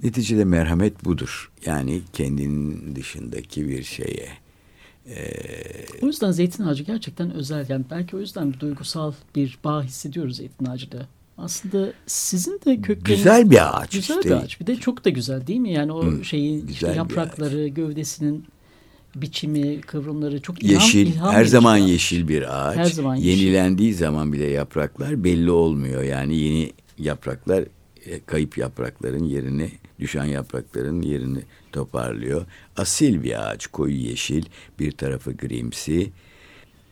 Neticede 0.03 0.45
merhamet 0.45 1.05
budur. 1.05 1.51
Yani 1.65 2.01
kendinin 2.13 2.95
dışındaki 2.95 3.69
bir 3.69 3.83
şeye. 3.83 4.29
Ee, 5.09 5.45
o 6.01 6.07
yüzden 6.07 6.31
zeytin 6.31 6.63
ağacı 6.63 6.83
gerçekten 6.83 7.33
özel. 7.33 7.65
Yani 7.69 7.85
belki 7.91 8.15
o 8.15 8.19
yüzden 8.19 8.53
bir 8.53 8.59
duygusal 8.59 9.13
bir 9.35 9.57
bağ 9.63 9.83
hissediyoruz 9.83 10.37
zeytin 10.37 10.65
ağacıyla 10.65 11.07
aslında 11.37 11.93
sizin 12.05 12.59
de 12.65 12.81
kökleriniz... 12.81 13.23
Güzel 13.23 13.51
bir 13.51 13.79
ağaç 13.81 13.91
Güzel 13.91 14.17
işte. 14.17 14.29
bir 14.29 14.35
ağaç. 14.35 14.59
Bir 14.59 14.67
de 14.67 14.75
çok 14.75 15.05
da 15.05 15.09
güzel 15.09 15.47
değil 15.47 15.59
mi? 15.59 15.71
Yani 15.71 15.91
o 15.91 16.03
hmm, 16.03 16.25
şeyin 16.25 16.67
işte 16.67 16.91
yaprakları, 16.91 17.67
gövdesinin 17.67 18.45
biçimi, 19.15 19.81
kıvrımları 19.81 20.41
çok 20.41 20.63
ilham, 20.63 20.73
yeşil, 20.73 21.07
ilham 21.07 21.33
her 21.33 21.45
zaman 21.45 21.75
ağaç. 21.81 21.89
yeşil 21.89 22.27
bir 22.27 22.67
ağaç. 22.67 22.77
Her 22.77 22.85
zaman 22.85 23.15
yeşil. 23.15 23.43
Yenilendiği 23.43 23.93
zaman 23.93 24.33
bile 24.33 24.45
yapraklar 24.45 25.23
belli 25.23 25.51
olmuyor. 25.51 26.03
Yani 26.03 26.35
yeni 26.35 26.71
yapraklar 26.97 27.63
kayıp 28.25 28.57
yaprakların 28.57 29.23
yerini, 29.23 29.71
düşen 29.99 30.25
yaprakların 30.25 31.01
yerini 31.01 31.39
toparlıyor. 31.71 32.45
Asil 32.77 33.23
bir 33.23 33.49
ağaç, 33.49 33.67
koyu 33.67 33.95
yeşil, 33.95 34.45
bir 34.79 34.91
tarafı 34.91 35.31
grimsi. 35.31 36.11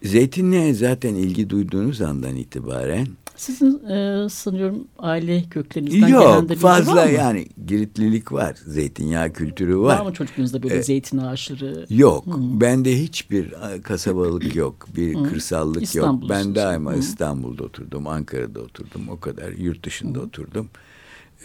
Zeytinliğe 0.03 0.73
zaten 0.73 1.15
ilgi 1.15 1.49
duyduğunuz 1.49 2.01
andan 2.01 2.35
itibaren 2.35 3.07
sizin 3.35 3.85
e, 3.85 4.29
sanıyorum 4.29 4.87
aile 4.99 5.43
köklerinizden 5.49 6.07
Yok, 6.07 6.23
gelen 6.23 6.49
de 6.49 6.55
fazla 6.55 6.95
var 6.95 7.05
mı? 7.05 7.11
yani 7.11 7.47
Giritlilik 7.67 8.31
var. 8.31 8.55
Zeytinyağı 8.67 9.33
kültürü 9.33 9.77
var. 9.79 9.99
Var 9.99 10.05
mı 10.05 10.13
çocukluğunuzda 10.13 10.63
böyle 10.63 10.75
ee, 10.75 10.83
zeytin 10.83 11.17
ağaçları? 11.17 11.85
Yok. 11.89 12.25
Hmm. 12.25 12.61
Bende 12.61 12.99
hiçbir 12.99 13.53
kasabalık 13.83 14.55
yok. 14.55 14.87
Bir 14.95 15.15
hmm. 15.15 15.23
kırsallık 15.23 15.95
yok. 15.95 16.29
Ben 16.29 16.55
daima 16.55 16.91
hmm. 16.91 16.99
İstanbul'da 16.99 17.63
oturdum. 17.63 18.07
Ankara'da 18.07 18.61
oturdum. 18.61 19.09
O 19.09 19.19
kadar. 19.19 19.51
Yurt 19.51 19.85
dışında 19.85 20.19
hmm. 20.19 20.25
oturdum. 20.25 20.69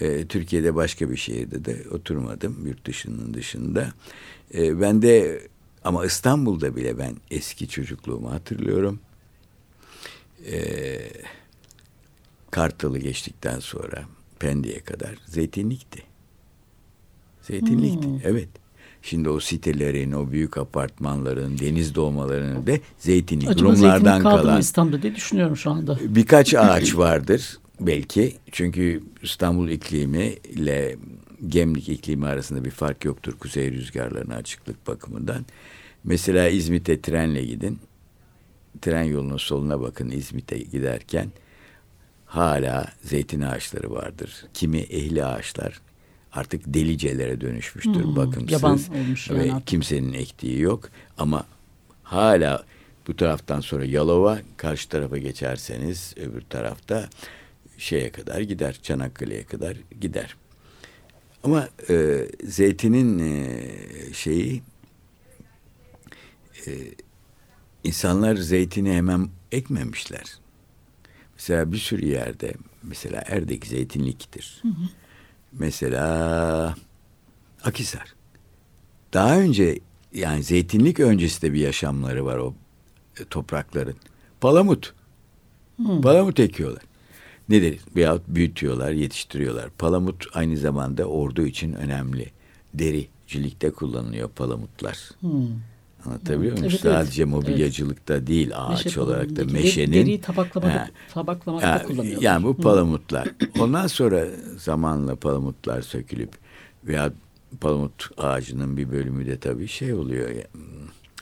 Ee, 0.00 0.26
Türkiye'de 0.26 0.74
başka 0.74 1.10
bir 1.10 1.16
şehirde 1.16 1.64
de 1.64 1.84
oturmadım. 1.90 2.66
Yurt 2.66 2.84
dışının 2.86 3.34
dışında. 3.34 3.92
Ee, 4.54 4.80
ben 4.80 5.02
de 5.02 5.42
ama 5.84 6.06
İstanbul'da 6.06 6.76
bile 6.76 6.98
ben 6.98 7.16
eski 7.30 7.68
çocukluğumu 7.68 8.32
hatırlıyorum. 8.32 9.00
Eee 10.46 11.10
Kartal'ı 12.50 12.98
geçtikten 12.98 13.60
sonra 13.60 14.04
Pendik'e 14.38 14.80
kadar 14.80 15.14
zeytinlikti. 15.26 16.02
Zeytinlikti, 17.42 18.08
hmm. 18.08 18.20
evet. 18.24 18.48
Şimdi 19.02 19.28
o 19.28 19.40
sitelerin, 19.40 20.12
o 20.12 20.30
büyük 20.30 20.58
apartmanların, 20.58 21.58
deniz 21.58 21.94
doğmalarının 21.94 22.66
da 22.66 22.72
zeytinlik. 22.98 23.48
Acaba 23.48 23.68
Rumlardan 23.72 23.98
zeytinlik 23.98 24.22
kalan. 24.22 24.60
İstanbul'da 24.60 25.02
diye 25.02 25.14
düşünüyorum 25.14 25.56
şu 25.56 25.70
anda. 25.70 25.98
Birkaç 26.02 26.54
ağaç 26.54 26.96
vardır 26.96 27.58
belki. 27.80 28.36
Çünkü 28.52 29.02
İstanbul 29.22 29.68
iklimi 29.68 30.26
ile 30.26 30.96
Gemlik 31.46 31.88
iklimi 31.88 32.26
arasında 32.26 32.64
bir 32.64 32.70
fark 32.70 33.04
yoktur 33.04 33.38
kuzey 33.38 33.72
rüzgarlarına 33.72 34.34
açıklık 34.34 34.86
bakımından. 34.86 35.46
Mesela 36.04 36.48
İzmit'e 36.48 37.00
trenle 37.00 37.44
gidin. 37.44 37.78
Tren 38.82 39.02
yolunun 39.02 39.36
soluna 39.36 39.80
bakın 39.80 40.10
İzmit'e 40.10 40.58
giderken 40.58 41.32
hala 42.26 42.86
zeytin 43.02 43.40
ağaçları 43.40 43.90
vardır. 43.90 44.44
Kimi 44.54 44.78
ehli 44.78 45.24
ağaçlar 45.24 45.80
artık 46.32 46.62
delicelere 46.66 47.40
dönüşmüştür. 47.40 48.04
Hmm, 48.04 48.16
bakımsız 48.16 48.52
yaban 48.52 48.80
olmuş 48.94 49.30
ve 49.30 49.46
yani 49.46 49.62
kimsenin 49.66 50.12
ektiği 50.12 50.60
yok 50.60 50.88
ama 51.18 51.44
hala 52.02 52.64
bu 53.08 53.16
taraftan 53.16 53.60
sonra 53.60 53.84
Yalova 53.84 54.38
karşı 54.56 54.88
tarafa 54.88 55.18
geçerseniz 55.18 56.14
öbür 56.16 56.40
tarafta 56.40 57.08
şeye 57.78 58.12
kadar 58.12 58.40
gider 58.40 58.78
Çanakkale'ye 58.82 59.44
kadar 59.44 59.76
gider. 60.00 60.36
Ama 61.44 61.68
e, 61.90 62.26
zeytinin 62.44 63.18
e, 63.18 64.12
şeyi 64.12 64.62
e, 66.66 66.70
insanlar 67.84 68.36
zeytini 68.36 68.92
hemen 68.92 69.28
ekmemişler. 69.52 70.38
Mesela 71.34 71.72
bir 71.72 71.78
sürü 71.78 72.06
yerde 72.06 72.54
mesela 72.82 73.22
Erdek 73.26 73.66
zeytinliktir. 73.66 74.58
Hı 74.62 74.68
hı. 74.68 74.88
Mesela 75.52 76.74
Akisar. 77.64 78.14
Daha 79.12 79.38
önce 79.38 79.78
yani 80.12 80.42
zeytinlik 80.42 81.00
öncesi 81.00 81.42
de 81.42 81.52
bir 81.52 81.60
yaşamları 81.60 82.24
var 82.24 82.36
o 82.36 82.54
e, 83.20 83.24
toprakların. 83.24 83.96
Palamut. 84.40 84.94
Hmm. 85.76 86.00
Palamut 86.00 86.40
ekiyorlar. 86.40 86.82
Nedir? 87.48 87.80
Veyahut 87.96 88.22
büyütüyorlar, 88.28 88.90
yetiştiriyorlar. 88.92 89.70
Palamut 89.70 90.26
aynı 90.34 90.56
zamanda 90.56 91.04
ordu 91.04 91.46
için 91.46 91.72
önemli. 91.72 92.30
Dericilikte 92.74 93.70
kullanılıyor 93.70 94.28
palamutlar. 94.28 94.98
Hmm. 95.20 95.48
Anlatabiliyor 96.06 96.58
muyum? 96.58 96.68
Evet, 96.70 96.80
Sadece 96.80 97.22
evet. 97.22 97.32
mobilyacılıkta 97.32 98.14
evet. 98.14 98.26
değil 98.26 98.50
ağaç 98.54 98.84
Meşe 98.84 99.00
olarak 99.00 99.36
da 99.36 99.44
meşenin. 99.44 99.92
Deriyi 99.92 100.20
tabaklamakta 100.20 101.72
ha, 101.72 101.82
kullanıyorlar. 101.82 102.22
Yani 102.22 102.44
bu 102.44 102.56
palamutlar. 102.56 103.28
Ondan 103.58 103.86
sonra 103.86 104.26
zamanla 104.56 105.16
palamutlar 105.16 105.82
sökülüp 105.82 106.30
veya 106.84 107.12
palamut 107.60 108.10
ağacının 108.18 108.76
bir 108.76 108.90
bölümü 108.92 109.26
de 109.26 109.38
tabii 109.38 109.68
şey 109.68 109.94
oluyor. 109.94 110.30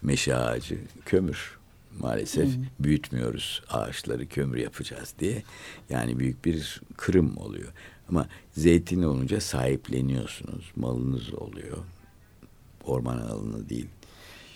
Meşe 0.03 0.37
ağacı, 0.37 0.79
kömür 1.07 1.57
maalesef 2.01 2.57
hmm. 2.57 2.65
büyütmüyoruz 2.81 3.63
ağaçları 3.69 4.29
kömür 4.29 4.59
yapacağız 4.59 5.15
diye. 5.19 5.43
Yani 5.91 6.19
büyük 6.19 6.45
bir 6.45 6.81
kırım 6.97 7.37
oluyor. 7.37 7.73
Ama 8.09 8.29
zeytin 8.53 9.03
olunca 9.03 9.41
sahipleniyorsunuz. 9.41 10.73
Malınız 10.77 11.35
oluyor. 11.35 11.79
Orman 12.85 13.19
alanı 13.19 13.69
değil 13.69 13.89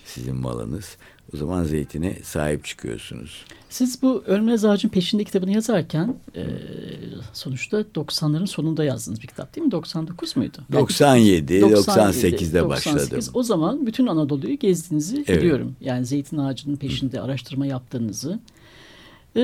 sizin 0.04 0.37
malınız. 0.37 0.97
O 1.35 1.37
zaman 1.37 1.65
zeytine 1.65 2.17
sahip 2.23 2.65
çıkıyorsunuz. 2.65 3.45
Siz 3.69 4.03
bu 4.03 4.23
Ölmez 4.27 4.65
Ağacın 4.65 4.89
Peşinde 4.89 5.25
kitabını 5.25 5.51
yazarken 5.53 6.15
e, 6.37 6.45
sonuçta 7.33 7.81
90'ların 7.81 8.47
sonunda 8.47 8.85
yazdınız 8.85 9.23
bir 9.23 9.27
kitap 9.27 9.57
değil 9.57 9.65
mi? 9.65 9.73
99 9.73 10.37
muydu? 10.37 10.59
97, 10.73 11.61
97 11.61 12.37
98'de 12.37 12.61
98. 12.61 12.65
başladım. 12.69 13.31
O 13.35 13.43
zaman 13.43 13.87
bütün 13.87 14.07
Anadolu'yu 14.07 14.59
gezdiğinizi 14.59 15.25
evet. 15.29 15.43
biliyorum. 15.43 15.77
Yani 15.81 16.07
zeytin 16.07 16.39
ağacının 16.39 16.77
peşinde 16.77 17.19
Hı. 17.19 17.23
araştırma 17.23 17.67
yaptığınızı. 17.67 18.39
E, 19.37 19.41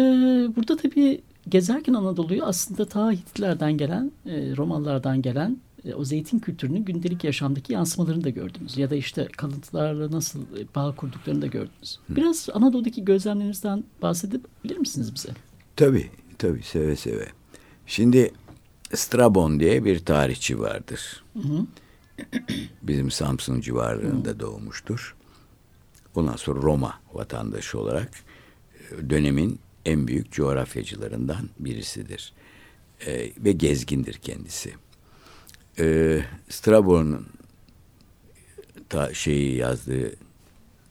burada 0.56 0.76
tabii 0.76 1.20
gezerken 1.48 1.94
Anadolu'yu 1.94 2.44
aslında 2.44 2.84
ta 2.84 3.12
Hititlerden 3.12 3.76
gelen, 3.76 4.12
e, 4.26 4.56
Romalılardan 4.56 5.22
gelen 5.22 5.56
o 5.94 6.04
zeytin 6.04 6.38
kültürünün 6.38 6.84
gündelik 6.84 7.24
yaşamdaki 7.24 7.72
yansımalarını 7.72 8.24
da 8.24 8.30
gördünüz. 8.30 8.78
Ya 8.78 8.90
da 8.90 8.94
işte 8.94 9.28
kalıntılarla 9.36 10.10
nasıl 10.10 10.40
e, 10.40 10.74
bağ 10.74 10.94
kurduklarını 10.94 11.42
da 11.42 11.46
gördünüz. 11.46 11.98
Biraz 12.08 12.48
Anadolu'daki 12.54 13.04
gözlemlerinizden 13.04 13.84
bahsedebilir 14.02 14.76
misiniz 14.76 15.14
bize? 15.14 15.28
Tabii, 15.76 16.10
tabii 16.38 16.62
seve 16.62 16.96
seve. 16.96 17.26
Şimdi 17.86 18.32
Strabon 18.94 19.60
diye 19.60 19.84
bir 19.84 19.98
tarihçi 19.98 20.60
vardır. 20.60 21.24
Hı 21.32 21.38
hı. 21.38 21.66
Bizim 22.82 23.10
Samsun 23.10 23.60
civarlarında 23.60 24.30
hı. 24.30 24.40
doğmuştur. 24.40 25.16
Ondan 26.14 26.36
sonra 26.36 26.62
Roma 26.62 26.94
vatandaşı 27.14 27.80
olarak 27.80 28.10
e, 28.90 29.10
dönemin 29.10 29.58
en 29.84 30.08
büyük 30.08 30.32
coğrafyacılarından 30.32 31.48
birisidir. 31.58 32.32
Ee, 33.06 33.32
ve 33.38 33.52
gezgindir 33.52 34.14
kendisi 34.14 34.72
e, 35.78 36.20
Strabon'un 36.48 37.26
ta 38.88 39.14
şeyi 39.14 39.56
yazdığı 39.56 40.12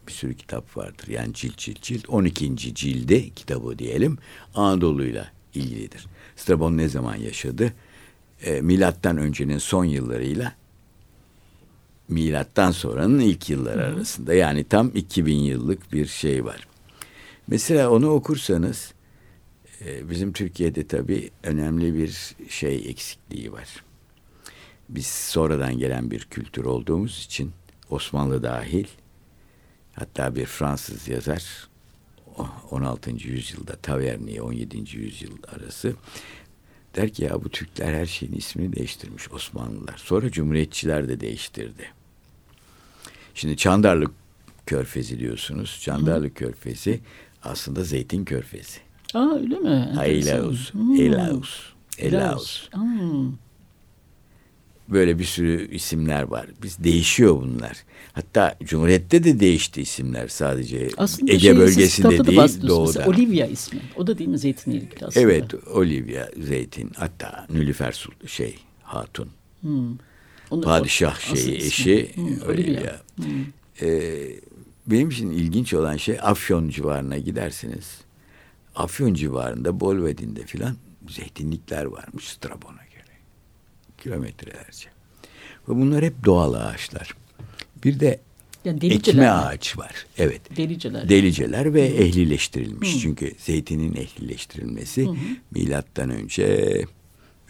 bir 0.08 0.12
sürü 0.12 0.34
kitap 0.36 0.78
vardır. 0.78 1.08
Yani 1.08 1.34
cilt 1.34 1.58
cilt 1.58 1.82
cilt. 1.82 2.10
12. 2.10 2.56
cildi 2.76 3.34
kitabı 3.36 3.80
diyelim 3.80 4.18
Anadolu'yla 4.56 5.32
ilgilidir. 5.54 6.06
Strabon 6.36 6.78
ne 6.78 6.90
zaman 6.90 7.16
yaşadı? 7.16 7.74
E, 8.44 8.62
milattan 8.62 9.18
öncenin 9.18 9.58
son 9.58 9.86
yıllarıyla 9.86 10.56
milattan 12.08 12.72
sonranın 12.72 13.20
ilk 13.20 13.50
yılları 13.50 13.86
arasında. 13.86 14.34
Yani 14.34 14.64
tam 14.64 14.92
2000 14.96 15.36
yıllık 15.36 15.94
bir 15.94 16.08
şey 16.08 16.46
var. 16.46 16.68
Mesela 17.48 17.90
onu 17.90 18.10
okursanız 18.10 18.94
e, 19.86 20.10
bizim 20.10 20.34
Türkiye'de 20.34 20.88
tabii 20.88 21.30
önemli 21.44 21.96
bir 21.96 22.36
şey 22.50 22.76
eksikliği 22.76 23.52
var 23.52 23.84
biz 24.90 25.08
sonradan 25.08 25.78
gelen 25.78 26.12
bir 26.12 26.20
kültür 26.20 26.66
olduğumuz 26.66 27.26
için 27.26 27.52
Osmanlı 27.90 28.44
dahil 28.44 28.88
hatta 29.94 30.36
bir 30.36 30.46
Fransız 30.46 31.08
yazar 31.08 31.68
16. 32.72 33.12
yüzyılda 33.12 33.76
Taverniye 33.76 34.42
17. 34.42 34.98
yüzyıl 34.98 35.38
arası 35.56 35.94
der 36.96 37.10
ki 37.10 37.24
ya 37.24 37.44
bu 37.44 37.50
Türkler 37.50 37.94
her 37.94 38.06
şeyin 38.06 38.34
ismini 38.34 38.76
değiştirmiş 38.76 39.32
Osmanlılar. 39.32 39.98
Sonra 39.98 40.32
Cumhuriyetçiler 40.32 41.10
de 41.10 41.20
değiştirdi. 41.20 41.90
Şimdi 43.34 43.58
Çandarlı 43.58 44.06
Körfezi 44.66 45.20
diyorsunuz. 45.20 45.80
Çandarlı 45.82 46.26
Hı. 46.26 46.34
Körfezi 46.34 47.00
aslında 47.44 47.84
Zeytin 47.84 48.26
Körfezi. 48.26 48.80
Aa 49.14 49.36
öyle 49.36 49.60
mi? 49.60 49.94
Elaus. 50.06 50.72
Elaus. 51.00 51.60
Elaus. 51.98 52.70
Böyle 54.90 55.20
bir 55.20 55.24
sürü 55.24 55.72
isimler 55.72 56.24
var. 56.24 56.48
Biz 56.64 56.84
değişiyor 56.84 57.42
bunlar. 57.42 57.84
Hatta 58.14 58.58
Cumhuriyet'te 58.64 59.24
de 59.24 59.40
değişti 59.40 59.82
isimler 59.82 60.28
sadece. 60.28 60.90
Aslında 60.98 61.32
Ege 61.32 61.40
şey, 61.40 61.58
bölgesinde 61.58 62.26
değil 62.26 62.68
doğuda. 62.68 63.06
Olivia 63.08 63.46
ismi. 63.46 63.80
O 63.96 64.08
da 64.08 64.18
değil 64.18 64.30
mi 64.30 64.38
zeytinle 64.38 64.76
ilgili 64.76 65.06
aslında? 65.06 65.26
Evet 65.26 65.54
Olivia 65.74 66.28
zeytin. 66.42 66.92
Hatta 66.96 67.48
Nülüfer 67.50 68.08
şey 68.28 68.56
Hatun. 68.84 69.30
Hmm. 69.62 69.98
Onu, 70.50 70.62
Padişah 70.62 71.32
o, 71.32 71.36
şeyi 71.36 71.56
eşi 71.58 72.16
hmm, 72.16 72.26
Olivia. 72.26 72.52
Olivia. 72.52 73.02
Hmm. 73.16 73.46
Ee, 73.82 74.28
benim 74.88 75.10
için 75.10 75.32
ilginç 75.32 75.74
olan 75.74 75.98
şey 75.98 76.18
Afyon 76.22 76.70
civarına 76.70 77.18
gidersiniz. 77.18 78.02
Afyon 78.76 79.14
civarında 79.14 79.80
Bolvedin'de 79.80 80.44
filan 80.44 80.76
zeytinlikler 81.10 81.86
varmış 81.86 82.28
Strabon'a 82.28 82.86
kilometrelerce. 83.98 84.90
Ve 85.70 85.76
bunlar 85.76 86.04
hep 86.04 86.26
doğal 86.26 86.54
ağaçlar. 86.54 87.16
Bir 87.84 88.00
de 88.00 88.20
yani 88.66 88.94
ekme 88.94 89.30
ağaç 89.30 89.78
var. 89.78 90.06
Evet. 90.18 90.58
Deliceler. 90.58 91.10
Deliceler 91.10 91.74
ve 91.74 91.90
hı. 91.90 92.04
ehlileştirilmiş. 92.04 92.96
Hı. 92.96 93.00
Çünkü 93.00 93.32
zeytinin 93.38 93.96
ehlileştirilmesi 93.96 95.06
hı 95.06 95.10
hı. 95.10 95.16
milattan 95.52 96.10
önce 96.10 96.86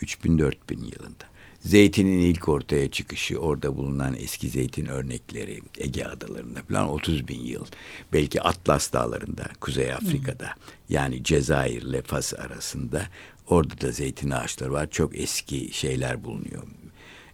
3000-4000 0.01 0.53
yılında. 0.71 1.25
Zeytinin 1.59 2.19
ilk 2.19 2.49
ortaya 2.49 2.91
çıkışı, 2.91 3.37
orada 3.37 3.77
bulunan 3.77 4.15
eski 4.19 4.49
zeytin 4.49 4.85
örnekleri 4.85 5.61
Ege 5.77 6.05
adalarında 6.05 6.59
falan 6.67 6.89
30 6.89 7.27
bin 7.27 7.39
yıl. 7.39 7.65
Belki 8.13 8.41
Atlas 8.41 8.93
dağlarında, 8.93 9.43
Kuzey 9.61 9.93
Afrika'da. 9.93 10.45
Hı. 10.45 10.53
Yani 10.89 11.23
Cezayir 11.23 11.81
ile 11.81 12.01
Fas 12.01 12.33
arasında 12.33 13.07
Orada 13.49 13.81
da 13.81 13.91
zeytin 13.91 14.29
ağaçları 14.29 14.71
var. 14.73 14.89
Çok 14.91 15.19
eski 15.19 15.73
şeyler 15.73 16.23
bulunuyor. 16.23 16.63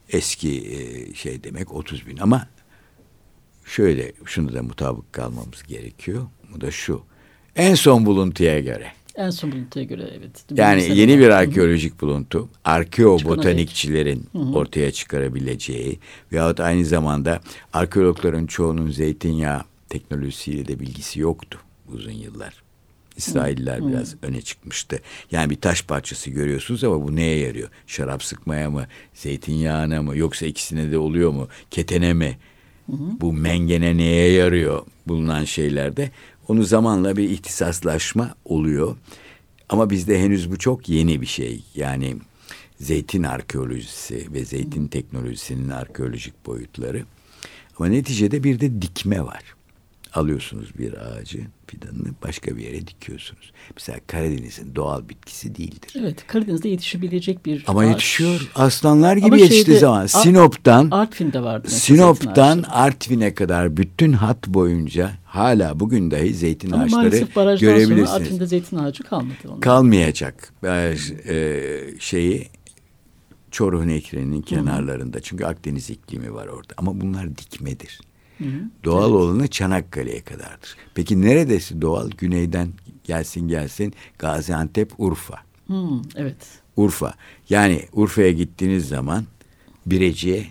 Eski 0.10 0.50
e, 0.50 1.14
şey 1.14 1.44
demek 1.44 1.74
30 1.74 2.08
bin 2.08 2.18
ama 2.18 2.48
şöyle 3.66 4.12
şunu 4.26 4.54
da 4.54 4.64
mutabık 4.64 5.14
kalmamız 5.14 5.64
gerekiyor. 5.64 6.28
Bu 6.54 6.62
da 6.62 6.72
şu. 6.72 7.02
En 7.56 7.76
son 7.76 8.06
buluntuya 8.06 8.60
göre. 8.60 8.92
En 9.16 9.30
son 9.30 9.52
buluntuya 9.52 9.86
göre 9.86 10.10
evet. 10.18 10.46
Yani 10.56 10.76
Mesela 10.76 10.96
yeni 10.96 11.20
bir 11.20 11.30
arkeolojik 11.30 12.02
buluntu, 12.02 12.50
arkeobotanikçilerin 12.64 14.26
ortaya 14.54 14.92
çıkarabileceği 14.92 16.00
veyahut 16.32 16.60
aynı 16.60 16.86
zamanda 16.86 17.42
arkeologların 17.74 18.46
çoğunun 18.48 18.92
zeytinyağı 18.92 19.62
teknolojisiyle 19.90 20.68
de 20.68 20.80
bilgisi 20.80 21.20
yoktu 21.20 21.60
uzun 21.94 22.12
yıllar. 22.12 22.64
İsrailler 23.28 23.80
hmm. 23.80 23.90
biraz 23.90 24.16
öne 24.22 24.42
çıkmıştı. 24.42 25.00
Yani 25.32 25.50
bir 25.50 25.62
taş 25.62 25.84
parçası 25.84 26.30
görüyorsunuz 26.30 26.84
ama 26.84 27.04
bu 27.04 27.16
neye 27.16 27.40
yarıyor? 27.40 27.70
Şarap 27.88 28.24
sıkmaya 28.24 28.70
mı? 28.70 28.88
Zeytinyağına 29.14 30.02
mı? 30.02 30.18
Yoksa 30.18 30.46
ikisine 30.46 30.92
de 30.92 30.98
oluyor 30.98 31.32
mu? 31.32 31.48
Ketene 31.72 32.14
mi? 32.14 32.38
Hmm. 32.86 33.20
Bu 33.22 33.34
mengene 33.34 33.98
neye 33.98 34.32
yarıyor 34.32 34.86
bulunan 35.08 35.44
şeylerde? 35.44 36.12
Onu 36.48 36.64
zamanla 36.64 37.18
bir 37.18 37.30
ihtisaslaşma 37.30 38.36
oluyor. 38.46 38.96
Ama 39.70 39.90
bizde 39.90 40.20
henüz 40.20 40.52
bu 40.52 40.58
çok 40.58 40.90
yeni 40.90 41.22
bir 41.22 41.26
şey. 41.26 41.64
Yani 41.76 42.16
zeytin 42.80 43.24
arkeolojisi 43.24 44.34
ve 44.34 44.46
zeytin 44.46 44.88
teknolojisinin 44.88 45.70
arkeolojik 45.70 46.46
boyutları. 46.46 47.06
Ama 47.78 47.90
neticede 47.90 48.44
bir 48.44 48.60
de 48.60 48.82
dikme 48.82 49.22
var 49.22 49.44
alıyorsunuz 50.14 50.78
bir 50.78 50.94
ağacı 50.94 51.40
fidanını 51.68 52.08
başka 52.26 52.58
bir 52.58 52.64
yere 52.64 52.88
dikiyorsunuz. 52.88 53.52
Mesela 53.76 54.00
Karadeniz'in 54.08 54.76
doğal 54.76 55.10
bitkisi 55.10 55.56
değildir. 55.56 55.94
Evet 56.00 56.28
Karadeniz'de 56.28 56.70
yetişebilecek 56.70 57.46
bir 57.46 57.64
Ama 57.68 57.80
ağaç. 57.80 57.90
yetişiyor. 57.90 58.52
Aslanlar 58.56 59.16
gibi 59.18 59.26
Ama 59.26 59.38
yetiştiği 59.38 59.78
zaman. 59.78 60.06
Sinop'tan 60.06 60.88
Artvin'de 60.92 61.44
vardı. 61.44 61.70
Sinop'tan 61.70 62.64
Artvin'e 62.64 63.34
kadar 63.34 63.78
bütün 63.78 64.14
hat 64.14 64.48
boyunca 64.48 65.12
hala 65.26 65.80
bugün 65.80 66.12
dahi 66.12 66.34
zeytin 66.34 66.72
Ama 66.72 66.84
ağaçları 66.84 67.58
görebilirsiniz. 67.60 68.10
Sonra 68.10 68.20
Artvin'de 68.20 68.46
zeytin 68.46 68.78
ağacı 68.78 69.04
kalmadı. 69.04 69.36
Onun. 69.48 69.60
Kalmayacak. 69.60 70.54
Ee, 70.64 70.96
şeyi 72.00 72.48
Çoruh 73.52 73.86
Nehri'nin 73.86 74.42
kenarlarında. 74.42 75.20
Çünkü 75.22 75.46
Akdeniz 75.46 75.90
iklimi 75.90 76.34
var 76.34 76.48
orada. 76.48 76.74
Ama 76.78 77.02
bunlar 77.02 77.38
dikmedir. 77.38 78.00
Hı 78.42 78.50
hı. 78.50 78.70
Doğal 78.84 79.10
evet. 79.10 79.20
olanı 79.20 79.48
Çanakkale'ye 79.48 80.22
kadardır. 80.22 80.76
Peki 80.96 81.22
neredesi 81.22 81.82
doğal? 81.82 82.10
Güneyden 82.10 82.70
gelsin 83.04 83.48
gelsin 83.48 83.94
Gaziantep, 84.20 84.92
Urfa. 84.98 85.38
Hı, 85.68 86.02
evet. 86.16 86.38
Urfa. 86.76 87.14
Yani 87.50 87.86
Urfa'ya 87.94 88.32
gittiğiniz 88.32 88.88
zaman 88.88 89.26
Birecik'e 89.86 90.46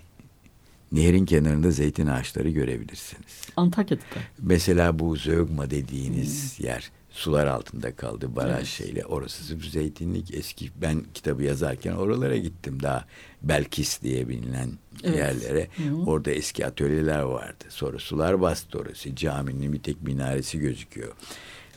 nehrin 0.91 1.25
kenarında 1.25 1.71
zeytin 1.71 2.07
ağaçları 2.07 2.49
görebilirsiniz. 2.49 3.41
Antakya'da 3.57 4.01
Mesela 4.39 4.99
bu 4.99 5.15
Zögma 5.15 5.69
dediğiniz 5.69 6.59
hmm. 6.59 6.65
yer 6.65 6.91
sular 7.11 7.47
altında 7.47 7.95
kaldı 7.95 8.35
baraj 8.35 8.57
evet. 8.57 8.65
şeyle. 8.67 9.05
Orası 9.05 9.55
zeytinlik 9.57 10.33
eski. 10.33 10.69
Ben 10.81 11.03
kitabı 11.13 11.43
yazarken 11.43 11.91
oralara 11.93 12.37
gittim 12.37 12.83
daha 12.83 13.05
Belkis 13.41 14.01
diye 14.01 14.29
bilinen 14.29 14.69
evet. 15.03 15.17
yerlere. 15.17 15.67
Hı 15.77 15.95
Orada 16.05 16.31
eski 16.31 16.65
atölyeler 16.65 17.21
vardı. 17.21 17.63
Sonra 17.69 17.99
sular 17.99 18.41
bastı 18.41 18.79
orası. 18.79 19.15
Caminin 19.15 19.73
bir 19.73 19.79
tek 19.79 20.01
minaresi 20.01 20.59
gözüküyor. 20.59 21.13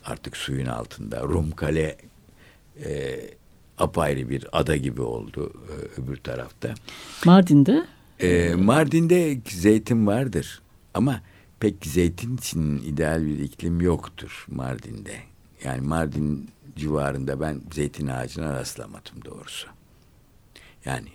Artık 0.04 0.36
suyun 0.36 0.66
altında. 0.66 1.22
Rum 1.22 1.50
Kale 1.50 1.96
e, 2.84 3.20
apayrı 3.78 4.28
bir 4.28 4.46
ada 4.52 4.76
gibi 4.76 5.02
oldu 5.02 5.52
e, 5.68 6.00
öbür 6.00 6.16
tarafta. 6.16 6.74
Mardin'de? 7.24 7.86
E, 8.20 8.54
Mardin'de 8.54 9.38
zeytin 9.48 10.06
vardır 10.06 10.62
ama 10.94 11.20
pek 11.64 11.86
zeytin 11.86 12.36
için 12.36 12.78
ideal 12.78 13.26
bir 13.26 13.38
iklim 13.38 13.80
yoktur 13.80 14.46
Mardin'de. 14.48 15.16
Yani 15.64 15.80
Mardin 15.80 16.50
civarında 16.76 17.40
ben 17.40 17.60
zeytin 17.72 18.06
ağacına 18.06 18.52
rastlamadım 18.52 19.24
doğrusu. 19.24 19.68
Yani 20.84 21.08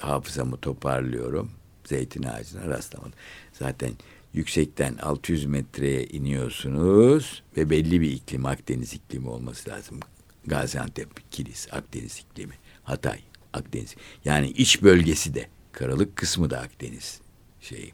hafızamı 0.00 0.56
toparlıyorum. 0.56 1.50
Zeytin 1.84 2.22
ağacına 2.22 2.66
rastlamadım. 2.68 3.12
Zaten 3.52 3.90
yüksekten 4.34 4.96
600 4.96 5.44
metreye 5.44 6.06
iniyorsunuz 6.06 7.42
ve 7.56 7.70
belli 7.70 8.00
bir 8.00 8.10
iklim 8.10 8.46
Akdeniz 8.46 8.94
iklimi 8.94 9.28
olması 9.28 9.70
lazım. 9.70 10.00
Gaziantep, 10.46 11.30
Kilis, 11.30 11.68
Akdeniz 11.72 12.18
iklimi, 12.18 12.54
Hatay, 12.84 13.20
Akdeniz. 13.52 13.94
Yani 14.24 14.50
iç 14.50 14.82
bölgesi 14.82 15.34
de, 15.34 15.48
karalık 15.72 16.16
kısmı 16.16 16.50
da 16.50 16.60
Akdeniz 16.60 17.20
şeyi. 17.60 17.92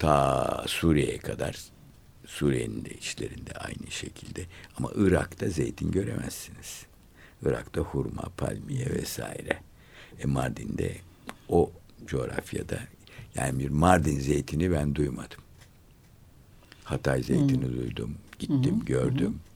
Ta 0.00 0.64
Suriye'ye 0.66 1.18
kadar 1.18 1.56
Suriye'nin 2.26 2.84
de 2.84 2.90
içlerinde 2.90 3.52
aynı 3.52 3.90
şekilde. 3.90 4.44
Ama 4.76 4.90
Irak'ta 4.94 5.48
zeytin 5.48 5.90
göremezsiniz. 5.90 6.86
Irak'ta 7.46 7.80
hurma, 7.80 8.22
palmiye 8.22 8.86
vesaire. 8.86 9.58
E 10.22 10.26
Mardin'de 10.26 10.96
o 11.48 11.72
coğrafyada 12.06 12.78
yani 13.34 13.58
bir 13.58 13.68
Mardin 13.68 14.20
zeytini 14.20 14.72
ben 14.72 14.94
duymadım. 14.94 15.40
Hatay 16.84 17.22
zeytini 17.22 17.64
hmm. 17.64 17.76
duydum. 17.76 18.14
Gittim, 18.38 18.76
hmm. 18.76 18.84
gördüm. 18.84 19.28
Hmm 19.28 19.50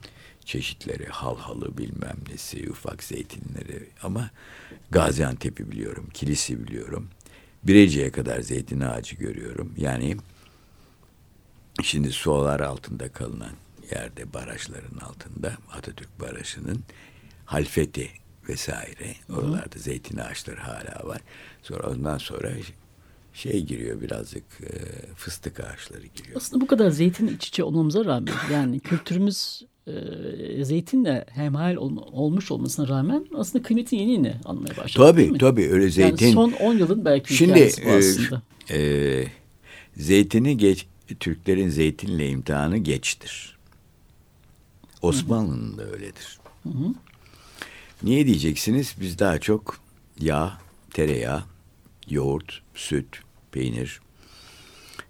çeşitleri, 0.44 1.06
halhalı 1.06 1.78
bilmem 1.78 2.16
nesi, 2.30 2.70
ufak 2.70 3.04
zeytinleri 3.04 3.88
ama 4.02 4.30
Gaziantep'i 4.90 5.70
biliyorum, 5.70 6.08
Kilis'i 6.14 6.66
biliyorum. 6.66 7.08
Birecik'e 7.64 8.10
kadar 8.10 8.40
zeytin 8.40 8.80
ağacı 8.80 9.16
görüyorum. 9.16 9.72
Yani 9.76 10.16
şimdi 11.82 12.12
sular 12.12 12.60
altında 12.60 13.08
kalınan 13.08 13.52
yerde, 13.94 14.32
barajların 14.32 14.98
altında 15.00 15.52
Atatürk 15.72 16.20
Barajı'nın 16.20 16.80
Halfeti 17.44 18.08
vesaire 18.48 19.14
oralarda 19.36 19.78
zeytin 19.78 20.18
ağaçları 20.18 20.60
hala 20.60 21.08
var. 21.08 21.20
Sonra 21.62 21.90
ondan 21.90 22.18
sonra 22.18 22.50
şey 23.32 23.62
giriyor 23.62 24.00
birazcık 24.00 24.44
e, 24.62 24.72
fıstık 25.16 25.60
ağaçları 25.60 26.06
giriyor. 26.06 26.36
Aslında 26.36 26.60
bu 26.60 26.66
kadar 26.66 26.90
zeytin 26.90 27.26
iç 27.26 27.48
içe 27.48 27.64
olmamıza 27.64 28.04
rağmen 28.04 28.34
yani 28.52 28.80
kültürümüz 28.80 29.62
e, 29.86 30.64
zeytinle 30.64 31.24
hemhal 31.28 31.76
ol, 31.76 31.96
olmuş 32.12 32.50
olmasına 32.50 32.88
rağmen 32.88 33.26
aslında 33.34 33.64
kıymeti 33.64 33.96
yeni 33.96 34.12
yeni 34.12 34.34
anlamaya 34.44 34.76
başladı. 34.76 35.06
Tabii 35.10 35.38
tabii 35.38 35.68
öyle 35.70 35.90
zeytin. 35.90 36.26
Yani 36.26 36.34
son 36.34 36.52
10 36.52 36.74
yılın 36.74 37.04
belki 37.04 37.36
Şimdi, 37.36 37.52
hikayesi 37.52 37.84
bu 37.84 37.88
e, 37.88 37.96
aslında. 37.96 38.42
E, 38.70 39.24
zeytini 39.96 40.56
geç, 40.56 40.86
Türklerin 41.20 41.68
zeytinle 41.68 42.28
imtihanı 42.28 42.78
geçtir. 42.78 43.58
Osmanlı'nın 45.02 45.78
da 45.78 45.84
öyledir. 45.84 46.38
Hı 46.62 46.68
hı. 46.68 46.94
Niye 48.02 48.26
diyeceksiniz? 48.26 48.94
Biz 49.00 49.18
daha 49.18 49.38
çok 49.38 49.80
yağ, 50.20 50.58
tereyağı, 50.90 51.44
yoğurt, 52.08 52.62
süt, 52.74 53.22
peynir 53.52 54.00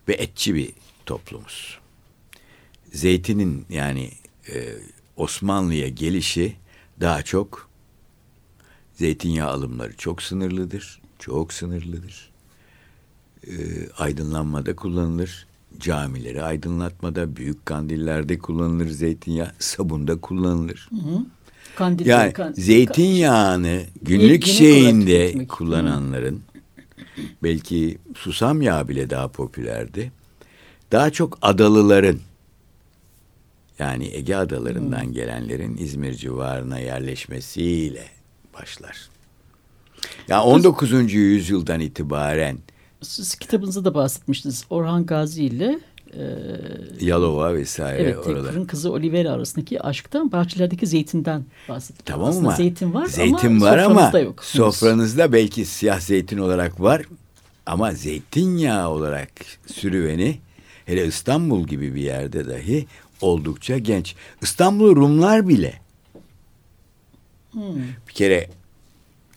ve 0.08 0.12
etçi 0.12 0.54
bir 0.54 0.72
toplumuz. 1.06 1.78
Zeytinin 2.92 3.66
yani 3.70 4.10
e, 4.52 4.74
Osmanlı'ya 5.16 5.88
gelişi 5.88 6.56
daha 7.00 7.22
çok 7.22 7.68
zeytinyağı 8.94 9.50
alımları 9.50 9.96
çok 9.96 10.22
sınırlıdır. 10.22 11.00
Çok 11.18 11.52
sınırlıdır. 11.52 12.30
E, 13.46 13.52
aydınlanmada 13.98 14.76
kullanılır. 14.76 15.46
Camileri 15.80 16.42
aydınlatmada, 16.42 17.36
büyük 17.36 17.66
kandillerde 17.66 18.38
kullanılır 18.38 18.88
zeytinyağı, 18.88 19.52
sabunda 19.58 20.20
kullanılır. 20.20 20.88
Hı 20.90 20.96
hı. 20.96 21.26
Kandil, 21.76 22.06
yani 22.06 22.32
kan, 22.32 22.52
zeytinyağını 22.52 23.82
günlük 24.02 24.46
şeyinde 24.46 25.46
kullananların 25.46 26.42
belki 27.42 27.98
susam 28.16 28.62
yağı 28.62 28.88
bile 28.88 29.10
daha 29.10 29.28
popülerdi. 29.28 30.12
Daha 30.92 31.10
çok 31.10 31.38
adalıların 31.42 32.18
yani 33.78 34.10
Ege 34.14 34.36
adalarından 34.36 35.04
hmm. 35.04 35.12
gelenlerin 35.12 35.76
İzmir 35.76 36.14
civarına 36.14 36.78
yerleşmesiyle 36.78 38.04
başlar. 38.54 39.08
Ya 40.28 40.36
yani 40.36 40.42
19. 40.42 41.12
yüzyıldan 41.12 41.80
itibaren 41.80 42.58
siz 43.04 43.34
kitabınızda 43.34 43.84
da 43.84 43.94
bahsetmiştiniz. 43.94 44.64
Orhan 44.70 45.06
Gazi 45.06 45.44
ile 45.44 45.78
e, 46.18 46.24
Yalova 47.00 47.54
vesaire 47.54 48.02
evet, 48.02 48.26
oralar. 48.26 48.54
Evet, 48.56 48.66
kızı 48.66 48.92
Olivera 48.92 49.30
arasındaki 49.30 49.82
aşktan 49.82 50.32
bahçelerdeki 50.32 50.86
zeytinden 50.86 51.44
bahsettik. 51.68 52.06
Tamam 52.06 52.28
Aslında 52.28 52.48
mı? 52.48 52.56
Zeytin 52.56 52.94
var 52.94 53.06
zeytin 53.06 53.48
ama 53.48 53.66
var 53.66 53.78
sofranızda 53.78 54.08
ama 54.08 54.18
yok. 54.18 54.44
Sofranızda 54.44 55.32
belki 55.32 55.64
siyah 55.64 56.00
zeytin 56.00 56.38
olarak 56.38 56.80
var 56.80 57.02
ama 57.66 57.92
zeytinyağı 57.92 58.88
olarak 58.88 59.30
sürüveni 59.66 60.38
hele 60.86 61.06
İstanbul 61.06 61.66
gibi 61.66 61.94
bir 61.94 62.02
yerde 62.02 62.48
dahi 62.48 62.86
oldukça 63.20 63.78
genç. 63.78 64.14
İstanbul 64.42 64.96
Rumlar 64.96 65.48
bile 65.48 65.74
hmm. 67.52 67.62
bir 68.08 68.12
kere 68.12 68.48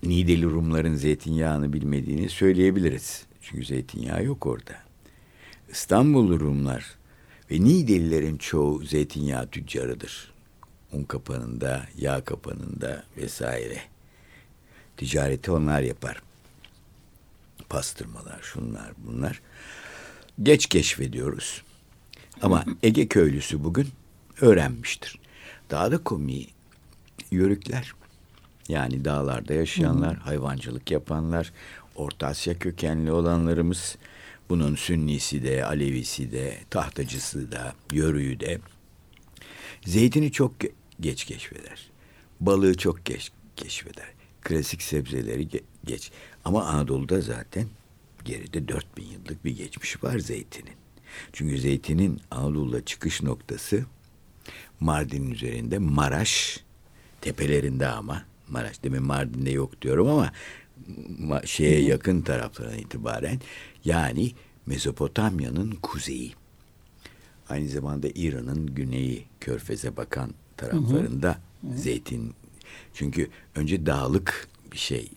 Nideli 0.03 0.45
Rumların 0.45 0.95
zeytinyağını 0.95 1.73
bilmediğini 1.73 2.29
söyleyebiliriz. 2.29 3.26
Çünkü 3.49 3.65
zeytinyağı 3.65 4.23
yok 4.23 4.45
orada. 4.45 4.75
İstanbul 5.69 6.39
Rumlar 6.39 6.85
ve 7.51 7.55
Nidelilerin 7.55 8.37
çoğu 8.37 8.83
zeytinyağı 8.83 9.47
tüccarıdır. 9.47 10.31
Un 10.91 11.03
kapanında, 11.03 11.87
yağ 11.97 12.23
kapanında 12.23 13.03
vesaire. 13.17 13.81
Ticareti 14.97 15.51
onlar 15.51 15.81
yapar. 15.81 16.21
Pastırmalar, 17.69 18.39
şunlar, 18.41 18.91
bunlar. 18.97 19.41
Geç 20.43 20.65
keşfediyoruz. 20.65 21.63
Ama 22.41 22.65
Ege 22.83 23.07
köylüsü 23.07 23.63
bugün 23.63 23.87
öğrenmiştir. 24.41 25.19
Daha 25.69 25.91
da 25.91 26.03
komiği 26.03 26.49
yörükler. 27.31 27.93
Yani 28.69 29.05
dağlarda 29.05 29.53
yaşayanlar, 29.53 30.17
hayvancılık 30.17 30.91
yapanlar, 30.91 31.53
Orta 31.97 32.27
Asya 32.27 32.59
kökenli 32.59 33.11
olanlarımız, 33.11 33.97
bunun 34.49 34.75
Sünnisi 34.75 35.43
de, 35.43 35.65
Alevisi 35.65 36.31
de, 36.31 36.57
tahtacısı 36.69 37.51
da, 37.51 37.73
yörüğü 37.91 38.39
de. 38.39 38.59
Zeytini 39.85 40.31
çok 40.31 40.51
geç 40.99 41.25
keşfeder. 41.25 41.89
Balığı 42.39 42.77
çok 42.77 43.05
geç 43.05 43.31
keşfeder. 43.55 44.07
Klasik 44.41 44.81
sebzeleri 44.81 45.47
ge 45.47 45.61
geç. 45.85 46.11
Ama 46.45 46.65
Anadolu'da 46.65 47.21
zaten 47.21 47.67
geride 48.25 48.67
4000 48.67 49.03
yıllık 49.03 49.45
bir 49.45 49.57
geçmiş 49.57 50.03
var 50.03 50.19
zeytinin. 50.19 50.75
Çünkü 51.33 51.57
zeytinin 51.57 52.21
Anadolu'da 52.31 52.85
çıkış 52.85 53.23
noktası 53.23 53.85
Mardin'in 54.79 55.31
üzerinde 55.31 55.77
Maraş 55.77 56.59
tepelerinde 57.21 57.87
ama 57.87 58.25
Maraş 58.47 58.83
demin 58.83 59.03
Mardin'de 59.03 59.51
yok 59.51 59.81
diyorum 59.81 60.07
ama 60.07 60.31
şeye 61.45 61.81
yakın 61.81 62.21
taraflarına 62.21 62.75
itibaren 62.75 63.39
yani 63.85 64.31
Mezopotamya'nın 64.65 65.71
kuzeyi 65.71 66.33
aynı 67.49 67.67
zamanda 67.69 68.07
İran'ın 68.15 68.65
güneyi 68.65 69.25
körfeze 69.39 69.97
bakan 69.97 70.31
taraflarında 70.57 71.37
hı 71.61 71.67
hı. 71.67 71.77
zeytin 71.77 72.33
çünkü 72.93 73.29
önce 73.55 73.85
dağlık 73.85 74.47
bir 74.71 74.77
şey 74.77 75.09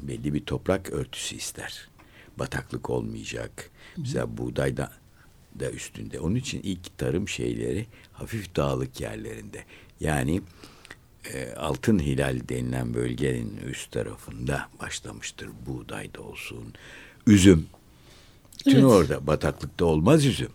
belli 0.00 0.34
bir 0.34 0.44
toprak 0.44 0.90
örtüsü 0.90 1.36
ister 1.36 1.88
bataklık 2.38 2.90
olmayacak. 2.90 3.70
Mesela 3.96 4.38
buğdayda 4.38 4.92
da 5.60 5.70
üstünde. 5.70 6.20
Onun 6.20 6.34
için 6.34 6.60
ilk 6.62 6.98
tarım 6.98 7.28
şeyleri 7.28 7.86
hafif 8.12 8.56
dağlık 8.56 9.00
yerlerinde. 9.00 9.64
Yani 10.00 10.42
e, 11.34 11.54
Altın 11.54 11.98
Hilal 11.98 12.40
denilen 12.48 12.94
bölgenin 12.94 13.56
üst 13.70 13.90
tarafında 13.92 14.68
başlamıştır. 14.80 15.48
Buğday 15.66 16.14
da 16.14 16.20
olsun, 16.22 16.74
üzüm. 17.26 17.66
Bütün 18.66 18.72
Evet. 18.78 18.84
orada 18.84 19.26
bataklıkta 19.26 19.84
olmaz 19.84 20.26
üzüm. 20.26 20.50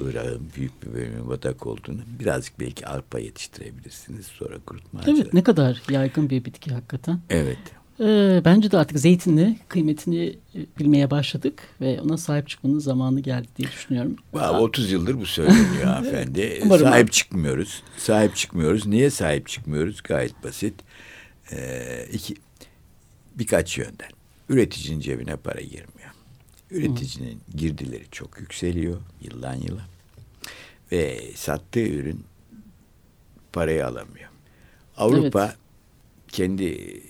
Irak'ın 0.00 0.50
büyük 0.56 0.82
bir 0.82 0.92
bölümü 0.94 1.28
batak 1.28 1.66
olduğunu 1.66 2.00
birazcık 2.20 2.60
belki 2.60 2.86
arpa 2.86 3.18
yetiştirebilirsiniz 3.18 4.26
sonra 4.26 4.58
kurutma 4.66 5.00
Evet 5.06 5.34
ne 5.34 5.42
kadar 5.42 5.82
yaygın 5.90 6.30
bir 6.30 6.44
bitki 6.44 6.70
hakikaten. 6.74 7.20
Evet. 7.30 7.58
Ee, 8.00 8.42
bence 8.44 8.70
de 8.70 8.78
artık 8.78 8.98
zeytinli 8.98 9.56
kıymetini 9.68 10.26
e, 10.26 10.58
bilmeye 10.78 11.10
başladık 11.10 11.62
ve 11.80 12.00
ona 12.00 12.16
sahip 12.16 12.48
çıkmanın 12.48 12.78
zamanı 12.78 13.20
geldi 13.20 13.48
diye 13.56 13.68
düşünüyorum. 13.68 14.16
Vallahi 14.32 14.62
30 14.62 14.92
yıldır 14.92 15.20
bu 15.20 15.26
söyleniyor 15.26 15.84
hanımefendi. 15.84 16.60
Umarım. 16.62 16.86
Sahip 16.86 17.12
çıkmıyoruz. 17.12 17.82
Sahip 17.96 18.36
çıkmıyoruz. 18.36 18.86
Niye 18.86 19.10
sahip 19.10 19.48
çıkmıyoruz? 19.48 20.02
Gayet 20.02 20.44
basit. 20.44 20.74
İki, 22.12 22.34
birkaç 23.34 23.78
yönden. 23.78 24.10
Üreticinin 24.48 25.00
cebine 25.00 25.36
para 25.36 25.60
girmiyor. 25.60 26.10
Üreticinin 26.70 27.40
girdileri 27.56 28.04
çok 28.10 28.40
yükseliyor 28.40 29.00
yıldan 29.22 29.54
yıla. 29.54 29.82
Ve 30.92 31.20
sattığı 31.34 31.80
ürün 31.80 32.24
parayı 33.52 33.86
alamıyor. 33.86 34.30
Avrupa 34.96 35.44
Evet. 35.44 35.56
kendi 36.28 37.00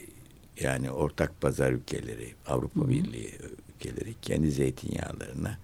yani 0.60 0.90
ortak 0.90 1.40
pazar 1.40 1.72
ülkeleri, 1.72 2.28
Avrupa 2.46 2.88
Birliği 2.88 3.30
ülkeleri 3.76 4.14
kendi 4.22 4.50
zeytinyağlarına 4.50 5.58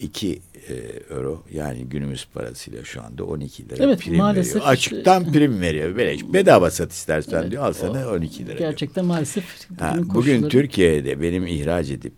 2 0.00 0.40
e, 0.68 0.74
euro 1.14 1.42
yani 1.52 1.84
günümüz 1.84 2.28
parasıyla 2.34 2.84
şu 2.84 3.02
anda 3.02 3.24
12 3.24 3.68
lira 3.68 3.84
Evet, 3.84 4.00
prim 4.00 4.16
maalesef 4.16 4.54
veriyor. 4.56 4.70
Açıktan 4.72 5.20
işte- 5.22 5.32
prim 5.38 5.60
veriyor. 5.60 5.96
Beleş. 5.96 6.22
Bedava 6.32 6.70
sat 6.70 6.92
istersen 6.92 7.40
Evet, 7.42 7.50
diyor. 7.50 7.62
Al 7.64 7.72
sana 7.72 8.08
o 8.08 8.14
12 8.14 8.38
lira. 8.38 8.46
diyor. 8.46 8.58
Gerçekten 8.58 9.04
maalesef 9.04 9.44
Ha, 9.80 9.92
bugün 9.98 10.14
bugün 10.14 10.32
koşulları- 10.40 10.48
Türkiye'de 10.50 11.22
benim 11.22 11.46
ihraç 11.46 11.90
edip 11.90 12.12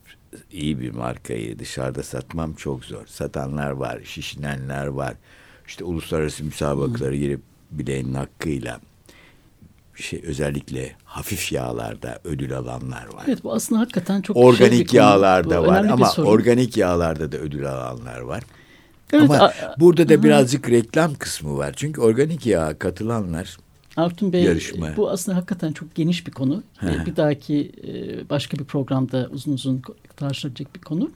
iyi 0.52 0.80
bir 0.80 0.90
markayı 0.90 1.58
dışarıda 1.58 2.02
satmam 2.02 2.54
çok 2.54 2.84
zor. 2.84 3.06
Satanlar 3.06 3.70
var, 3.70 4.00
şişinenler 4.04 4.86
var. 4.86 5.14
İşte 5.66 5.84
uluslararası 5.84 6.44
müsabakalara 6.44 7.14
girip 7.16 7.40
bileğinin 7.70 8.14
hakkıyla 8.14 8.80
şey 10.02 10.22
özellikle 10.26 10.92
hafif 11.04 11.52
yağlarda 11.52 12.18
ödül 12.24 12.56
alanlar 12.58 13.06
var. 13.14 13.24
Evet 13.28 13.44
bu 13.44 13.52
aslında 13.52 13.80
hakikaten 13.80 14.22
çok 14.22 14.36
şey 14.36 14.42
bir 14.42 14.48
organik 14.48 14.88
konu. 14.88 14.98
yağlarda 15.00 15.62
var 15.66 15.84
ama 15.84 16.12
organik 16.18 16.76
yağlarda 16.76 17.32
da 17.32 17.36
ödül 17.36 17.66
alanlar 17.72 18.20
var. 18.20 18.42
Evet, 19.12 19.24
ama 19.30 19.34
a- 19.38 19.52
burada 19.80 20.08
da 20.08 20.14
Hı. 20.14 20.22
birazcık 20.22 20.70
reklam 20.70 21.14
kısmı 21.14 21.56
var. 21.56 21.72
Çünkü 21.76 22.00
organik 22.00 22.46
yağa 22.46 22.78
katılanlar 22.78 23.56
Artun 23.96 24.32
Bey 24.32 24.42
yarışma. 24.42 24.88
bu 24.96 25.10
aslında 25.10 25.36
hakikaten 25.38 25.72
çok 25.72 25.94
geniş 25.94 26.26
bir 26.26 26.32
konu. 26.32 26.62
Hı. 26.78 27.06
Bir 27.06 27.16
dahaki 27.16 27.72
e, 27.88 27.90
başka 28.30 28.58
bir 28.58 28.64
programda 28.64 29.28
uzun 29.32 29.52
uzun 29.52 29.82
tartışılacak 30.16 30.74
bir 30.74 30.80
konu. 30.80 31.10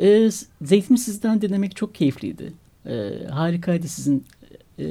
Ee, 0.00 0.30
Zeytini 0.62 0.98
sizden 0.98 1.42
dinlemek 1.42 1.76
çok 1.76 1.94
keyifliydi. 1.94 2.52
Ee, 2.86 3.10
harikaydı 3.30 3.88
sizin 3.88 4.24
e, 4.78 4.84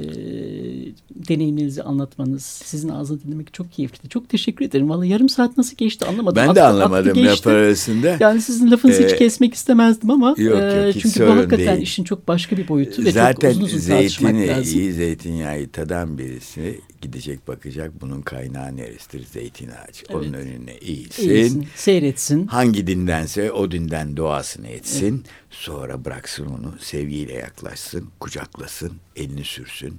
deneyiminizi 1.28 1.82
anlatmanız, 1.82 2.42
sizin 2.42 2.88
ağzını 2.88 3.22
dinlemek 3.22 3.54
çok 3.54 3.72
keyifliydi. 3.72 4.08
Çok 4.08 4.28
teşekkür 4.28 4.64
ederim. 4.64 4.88
Vallahi 4.88 5.08
yarım 5.08 5.28
saat 5.28 5.56
nasıl 5.58 5.76
geçti 5.76 6.04
anlamadım. 6.04 6.36
ben 6.36 6.46
de 6.46 6.50
Aktı- 6.62 6.64
anlamadım 6.64 7.24
laf 7.26 7.46
arasında. 7.46 8.16
Yani 8.20 8.40
sizin 8.40 8.70
lafınızı 8.70 9.02
hiç 9.04 9.12
Ee, 9.12 9.16
kesmek 9.16 9.54
istemezdim 9.54 10.10
ama 10.10 10.28
yok, 10.28 10.38
yok, 10.38 10.58
e, 10.60 10.92
hiç 10.94 11.02
çünkü 11.02 11.26
bu 11.26 11.30
hakikaten 11.30 11.66
değil. 11.76 11.82
işin 11.82 12.04
çok 12.04 12.28
başka 12.28 12.56
bir 12.56 12.68
boyutu 12.68 13.04
ve 13.04 13.12
Zaten 13.12 13.52
çok 13.52 13.62
uzun 13.62 13.64
uzun 13.64 13.78
zeytini, 13.78 14.48
lazım. 14.48 14.78
iyi 14.80 14.92
zeytinyağı 14.92 15.66
tadan 15.72 16.18
birisi 16.18 16.80
gidecek 17.02 17.48
bakacak 17.48 18.00
bunun 18.00 18.22
kaynağı 18.22 18.76
neresidir? 18.76 19.26
Zeytin 19.32 19.68
ağacı. 19.68 20.04
Onun 20.14 20.32
önüne 20.32 20.70
eğilsin. 20.72 21.30
İyisin, 21.30 21.66
seyretsin. 21.76 22.46
Hangi 22.46 22.86
dindense 22.86 23.52
o 23.52 23.70
dinden 23.70 24.16
duasını 24.16 24.68
etsin. 24.68 25.24
Sonra 25.60 26.04
bıraksın 26.04 26.46
onu 26.46 26.74
sevgiyle 26.80 27.32
yaklaşsın, 27.32 28.10
kucaklasın, 28.20 28.92
elini 29.16 29.44
sürsün, 29.44 29.98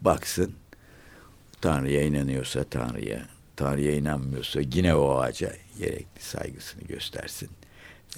baksın. 0.00 0.52
Tanrı'ya 1.60 2.02
inanıyorsa 2.02 2.64
Tanrı'ya, 2.64 3.26
Tanrı'ya 3.56 3.92
inanmıyorsa 3.92 4.60
yine 4.74 4.94
o 4.94 5.18
ağaca 5.18 5.52
gerekli 5.78 6.22
saygısını 6.22 6.82
göstersin. 6.82 7.48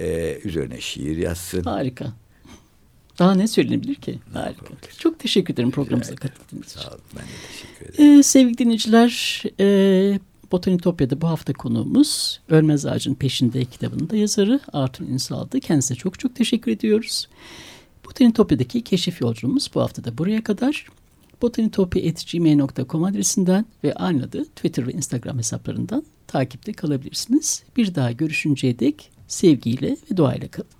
Ee, 0.00 0.38
üzerine 0.44 0.80
şiir 0.80 1.16
yazsın. 1.16 1.62
Harika. 1.62 2.12
Daha 3.18 3.34
ne 3.34 3.48
söylenebilir 3.48 3.94
ki? 3.94 4.18
Harika. 4.32 4.66
Çok 4.98 5.18
teşekkür 5.18 5.54
ederim 5.54 5.70
programımıza 5.70 6.14
katıldığınız 6.14 6.66
için. 6.66 6.80
Sağ 6.80 6.88
olun, 6.88 7.00
ben 7.16 7.22
de 7.22 7.28
teşekkür 7.52 7.94
ederim. 7.94 8.18
Ee, 8.18 8.22
sevgili 8.22 8.58
dinleyiciler, 8.58 9.42
e, 9.60 10.20
Botanitopya'da 10.52 11.20
bu 11.20 11.28
hafta 11.28 11.52
konuğumuz 11.52 12.40
Ölmez 12.48 12.86
Ağacın 12.86 13.14
Peşinde 13.14 13.64
kitabının 13.64 14.10
da 14.10 14.16
yazarı 14.16 14.60
Artun 14.72 15.06
Ünsal'dı. 15.06 15.60
Kendisine 15.60 15.96
çok 15.96 16.18
çok 16.18 16.34
teşekkür 16.34 16.72
ediyoruz. 16.72 17.28
Botanitopya'daki 18.06 18.82
keşif 18.82 19.20
yolculuğumuz 19.20 19.70
bu 19.74 19.80
hafta 19.80 20.04
da 20.04 20.18
buraya 20.18 20.44
kadar. 20.44 20.86
botanitopya.gmail.com 21.42 23.04
adresinden 23.04 23.64
ve 23.84 23.94
aynı 23.94 24.24
adı 24.24 24.44
Twitter 24.44 24.86
ve 24.86 24.92
Instagram 24.92 25.38
hesaplarından 25.38 26.04
takipte 26.26 26.72
kalabilirsiniz. 26.72 27.62
Bir 27.76 27.94
daha 27.94 28.12
görüşünceye 28.12 28.78
dek 28.78 29.10
sevgiyle 29.28 29.96
ve 30.10 30.16
duayla 30.16 30.48
kalın. 30.48 30.79